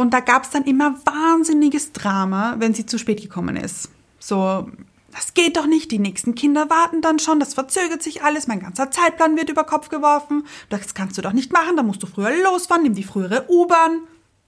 [0.00, 3.88] Und da gab es dann immer wahnsinniges Drama, wenn sie zu spät gekommen ist.
[4.20, 4.70] So,
[5.10, 8.60] das geht doch nicht, die nächsten Kinder warten dann schon, das verzögert sich alles, mein
[8.60, 10.46] ganzer Zeitplan wird über Kopf geworfen.
[10.68, 14.02] Das kannst du doch nicht machen, da musst du früher losfahren, nimm die frühere U-Bahn.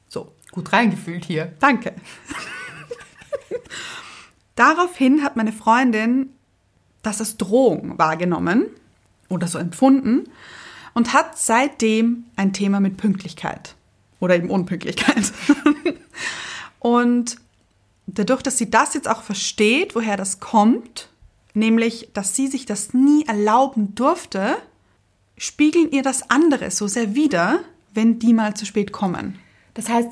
[0.08, 1.52] So, Gut reingefühlt hier.
[1.58, 1.94] danke.
[4.54, 6.32] Daraufhin hat meine Freundin
[7.02, 8.66] das als Drohung wahrgenommen
[9.28, 10.28] oder so empfunden
[10.94, 13.74] und hat seitdem ein Thema mit Pünktlichkeit
[14.20, 15.32] oder eben Unpünktlichkeit.
[16.78, 17.36] und
[18.06, 21.08] dadurch, dass sie das jetzt auch versteht, woher das kommt,
[21.54, 24.56] nämlich, dass sie sich das nie erlauben durfte,
[25.36, 27.60] spiegeln ihr das andere so sehr wider,
[27.94, 29.38] wenn die mal zu spät kommen.
[29.74, 30.08] Das heißt,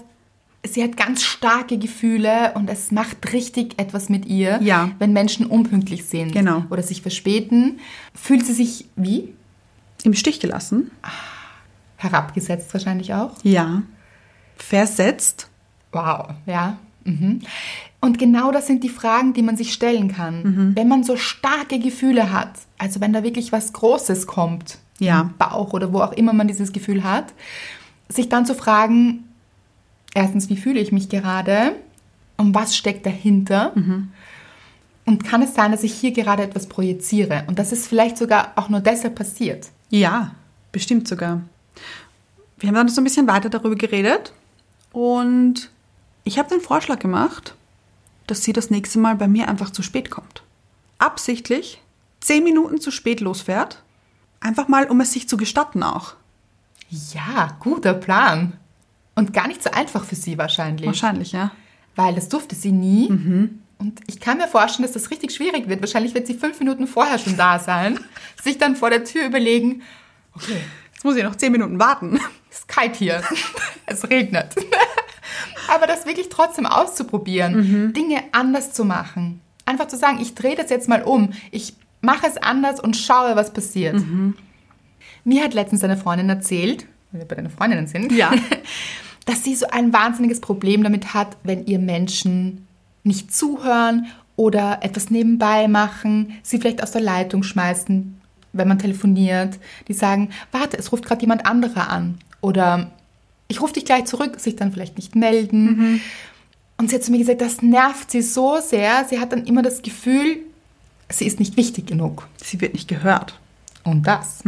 [0.66, 4.90] sie hat ganz starke Gefühle und es macht richtig etwas mit ihr, Ja.
[4.98, 6.64] wenn Menschen unpünktlich sind Genau.
[6.70, 7.78] oder sich verspäten.
[8.14, 9.32] Fühlt sie sich wie?
[10.04, 10.90] Im Stich gelassen?
[11.96, 13.32] Herabgesetzt wahrscheinlich auch.
[13.42, 13.82] Ja.
[14.58, 15.48] Versetzt?
[15.92, 16.76] Wow, ja.
[17.04, 17.40] Mhm.
[18.00, 20.72] Und genau das sind die Fragen, die man sich stellen kann.
[20.76, 25.22] Wenn man so starke Gefühle hat, also wenn da wirklich was Großes kommt, Ja.
[25.22, 27.32] im Bauch oder wo auch immer man dieses Gefühl hat,
[28.08, 29.24] sich dann zu fragen,
[30.14, 31.72] erstens, wie fühle ich mich gerade
[32.36, 33.72] und was steckt dahinter?
[35.06, 38.52] Und kann es sein, dass ich hier gerade etwas projiziere und dass es vielleicht sogar
[38.56, 39.68] auch nur deshalb passiert?
[39.90, 40.32] Ja,
[40.72, 41.40] bestimmt sogar.
[42.58, 44.32] Wir haben dann so ein bisschen weiter darüber geredet
[44.92, 45.70] und
[46.24, 47.54] ich habe den Vorschlag gemacht,
[48.26, 50.42] dass sie das nächste Mal bei mir einfach zu spät kommt.
[50.98, 51.80] Absichtlich
[52.20, 53.82] zehn Minuten zu spät losfährt.
[54.40, 56.14] Einfach mal, um es sich zu gestatten auch.
[56.90, 58.54] Ja, guter Plan.
[59.14, 60.86] Und gar nicht so einfach für sie wahrscheinlich.
[60.86, 61.50] Wahrscheinlich, ja.
[61.96, 63.08] Weil das durfte sie nie.
[63.78, 65.80] Und ich kann mir vorstellen, dass das richtig schwierig wird.
[65.80, 67.98] Wahrscheinlich wird sie fünf Minuten vorher schon da sein,
[68.42, 69.82] sich dann vor der Tür überlegen,
[70.34, 70.60] okay,
[70.98, 72.18] Jetzt muss ich noch zehn Minuten warten.
[72.50, 73.22] es ist kalt hier,
[73.86, 74.56] es regnet.
[75.72, 79.40] Aber das wirklich trotzdem auszuprobieren, Dinge anders zu machen.
[79.64, 83.36] Einfach zu sagen, ich drehe das jetzt mal um, ich mache es anders und schaue,
[83.36, 83.96] was passiert.
[85.24, 88.32] Mir hat letztens eine Freundin erzählt, wenn wir bei deinen Freundinnen sind, Ja.
[89.26, 92.66] dass sie so ein wahnsinniges Problem damit hat, wenn ihr Menschen
[93.04, 98.17] nicht zuhören oder etwas nebenbei machen, sie vielleicht aus der Leitung schmeißen,
[98.52, 102.90] wenn man telefoniert, die sagen, warte, es ruft gerade jemand anderer an oder
[103.48, 106.00] ich rufe dich gleich zurück, sich dann vielleicht nicht melden.
[106.76, 109.62] Und sie hat zu mir gesagt, das nervt sie so sehr, sie hat dann immer
[109.62, 110.38] das Gefühl,
[111.08, 112.28] sie ist nicht wichtig genug.
[112.36, 113.38] Sie wird nicht gehört.
[113.84, 114.40] Und das.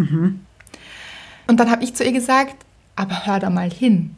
[1.47, 2.57] Und dann habe ich zu ihr gesagt,
[2.95, 4.15] aber hör da mal hin.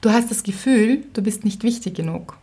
[0.00, 2.36] Du hast das Gefühl, du bist nicht wichtig genug.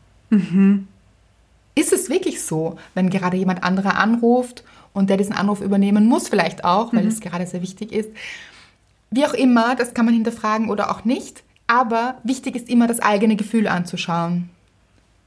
[1.75, 6.29] Ist es wirklich so, wenn gerade jemand anderer anruft und der diesen Anruf übernehmen muss,
[6.29, 8.09] vielleicht auch, weil es gerade sehr wichtig ist?
[9.11, 11.43] Wie auch immer, das kann man hinterfragen oder auch nicht.
[11.67, 14.49] Aber wichtig ist immer, das eigene Gefühl anzuschauen.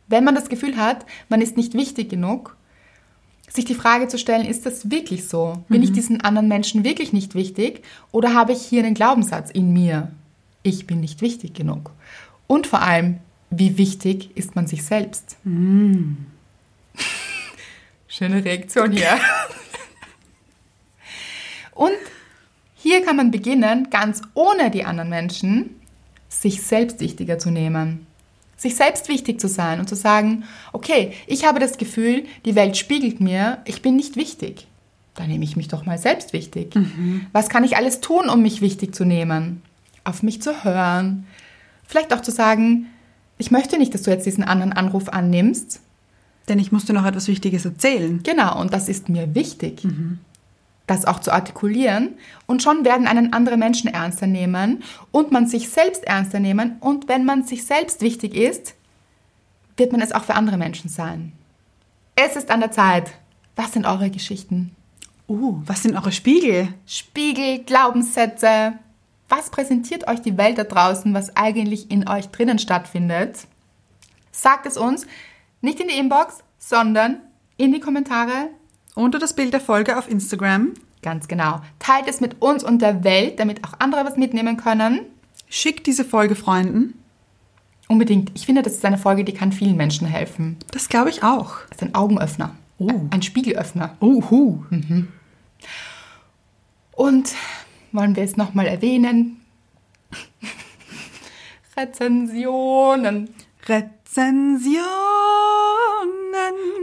[0.08, 2.56] Wenn man das Gefühl hat, man ist nicht wichtig genug,
[3.48, 5.62] sich die Frage zu stellen, ist das wirklich so?
[5.68, 7.84] Bin ich diesen anderen Menschen wirklich nicht wichtig?
[8.10, 10.10] Oder habe ich hier einen Glaubenssatz in mir?
[10.62, 11.90] Ich bin nicht wichtig genug.
[12.46, 13.18] Und vor allem,
[13.50, 15.36] wie wichtig ist man sich selbst?
[18.14, 19.18] Schöne Reaktion hier.
[21.70, 21.96] Und
[22.74, 25.80] hier kann man beginnen, ganz ohne die anderen Menschen,
[26.28, 28.06] sich selbst wichtiger zu nehmen.
[28.58, 30.44] Sich selbst wichtig zu sein und zu sagen,
[30.74, 34.66] okay, ich habe das Gefühl, die Welt spiegelt mir, ich bin nicht wichtig.
[35.14, 36.74] Dann nehme ich mich doch mal selbst wichtig.
[37.32, 39.62] Was kann ich alles tun, um mich wichtig zu nehmen?
[40.04, 41.26] Auf mich zu hören.
[41.86, 42.90] Vielleicht auch zu sagen,
[43.38, 45.80] ich möchte nicht, dass du jetzt diesen anderen Anruf annimmst.
[46.48, 48.22] Denn ich musste noch etwas Wichtiges erzählen.
[48.22, 49.86] Genau, und das ist mir wichtig.
[50.86, 52.14] Das auch zu artikulieren.
[52.46, 54.82] Und schon werden einen andere Menschen ernster nehmen
[55.12, 56.76] und man sich selbst ernster nehmen.
[56.80, 58.74] Und wenn man sich selbst wichtig ist,
[59.76, 61.32] wird man es auch für andere Menschen sein.
[62.16, 63.12] Es ist an der Zeit.
[63.56, 64.74] Was sind eure Geschichten?
[65.28, 66.68] Uh, was sind eure Spiegel?
[66.86, 68.74] Spiegel, Glaubenssätze.
[69.28, 73.46] Was präsentiert euch die Welt da draußen, was eigentlich in euch drinnen stattfindet?
[74.30, 75.06] Sagt es uns
[75.62, 77.20] nicht in die Inbox, sondern
[77.56, 78.50] in die Kommentare.
[78.94, 80.74] Unter das Bild der Folge auf Instagram.
[81.00, 81.60] Ganz genau.
[81.78, 85.00] Teilt es mit uns und der Welt, damit auch andere was mitnehmen können.
[85.48, 86.98] Schickt diese Folge Freunden.
[87.88, 88.30] Unbedingt.
[88.34, 90.56] Ich finde, das ist eine Folge, die kann vielen Menschen helfen.
[90.70, 91.56] Das glaube ich auch.
[91.68, 92.54] Das ist ein Augenöffner.
[92.78, 92.90] Oh.
[93.10, 93.96] Ein Spiegelöffner.
[94.00, 94.64] Uhu.
[96.92, 97.34] Und
[97.92, 99.40] wollen wir es nochmal erwähnen?
[101.76, 103.28] Rezensionen.
[103.68, 104.82] Rezensionen.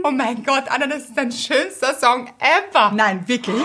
[0.04, 2.92] Oh mein Gott, Anna, das ist dein schönster Song ever.
[2.94, 3.62] Nein, wirklich?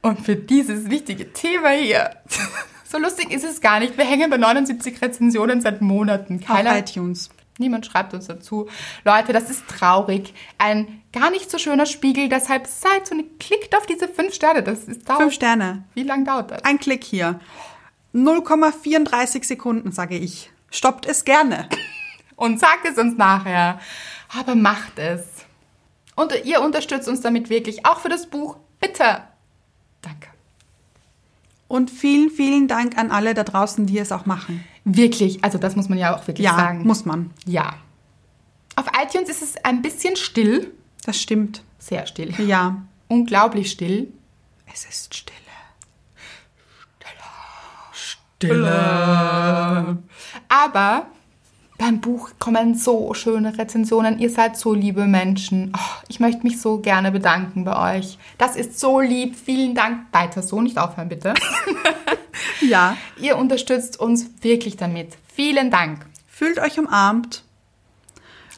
[0.00, 2.10] Und für dieses wichtige Thema hier.
[2.84, 3.96] So lustig ist es gar nicht.
[3.96, 6.40] Wir hängen bei 79 Rezensionen seit Monaten.
[6.40, 7.30] Auf Keiner, iTunes.
[7.58, 8.68] niemand schreibt uns dazu.
[9.04, 10.34] Leute, das ist traurig.
[10.58, 12.28] Ein gar nicht so schöner Spiegel.
[12.28, 14.62] Deshalb seid so und klickt auf diese fünf Sterne.
[14.62, 15.20] Das ist dauert.
[15.22, 15.84] Fünf Sterne.
[15.94, 16.64] Wie lange dauert das?
[16.64, 17.40] Ein Klick hier.
[18.14, 20.51] 0,34 Sekunden, sage ich.
[20.72, 21.68] Stoppt es gerne.
[22.34, 23.78] Und sagt es uns nachher.
[24.36, 25.20] Aber macht es.
[26.16, 27.86] Und ihr unterstützt uns damit wirklich.
[27.86, 28.56] Auch für das Buch.
[28.80, 29.22] Bitte.
[30.00, 30.28] Danke.
[31.68, 34.64] Und vielen, vielen Dank an alle da draußen, die es auch machen.
[34.84, 35.44] Wirklich.
[35.44, 36.84] Also das muss man ja auch wirklich Ja, sagen.
[36.86, 37.30] muss man.
[37.46, 37.74] Ja.
[38.74, 40.72] Auf iTunes ist es ein bisschen still.
[41.04, 41.62] Das stimmt.
[41.78, 42.34] Sehr still.
[42.46, 42.82] Ja.
[43.08, 44.12] Unglaublich still.
[44.72, 45.14] Es ist
[48.48, 49.98] Stille.
[49.98, 50.14] Äh,
[50.48, 51.06] aber
[51.78, 54.18] beim Buch kommen so schöne Rezensionen.
[54.18, 55.72] Ihr seid so liebe Menschen.
[55.76, 58.18] Oh, ich möchte mich so gerne bedanken bei euch.
[58.38, 59.34] Das ist so lieb.
[59.36, 60.06] Vielen Dank.
[60.12, 61.34] Weiter so, nicht aufhören, bitte.
[62.60, 62.96] ja.
[63.20, 65.16] Ihr unterstützt uns wirklich damit.
[65.34, 66.06] Vielen Dank.
[66.28, 67.42] Fühlt euch umarmt.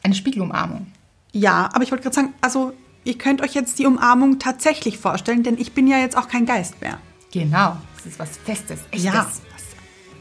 [0.02, 0.88] Eine Spiegelumarmung.
[1.32, 2.72] Ja, aber ich wollte gerade sagen, also
[3.04, 6.44] ihr könnt euch jetzt die Umarmung tatsächlich vorstellen, denn ich bin ja jetzt auch kein
[6.44, 6.98] Geist mehr.
[7.32, 9.02] Genau, das ist was Festes, echtes.
[9.02, 9.26] Ja.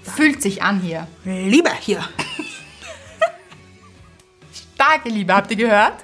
[0.03, 1.07] Fühlt sich an hier.
[1.23, 2.03] Liebe hier.
[4.75, 6.03] Starke Liebe, habt ihr gehört?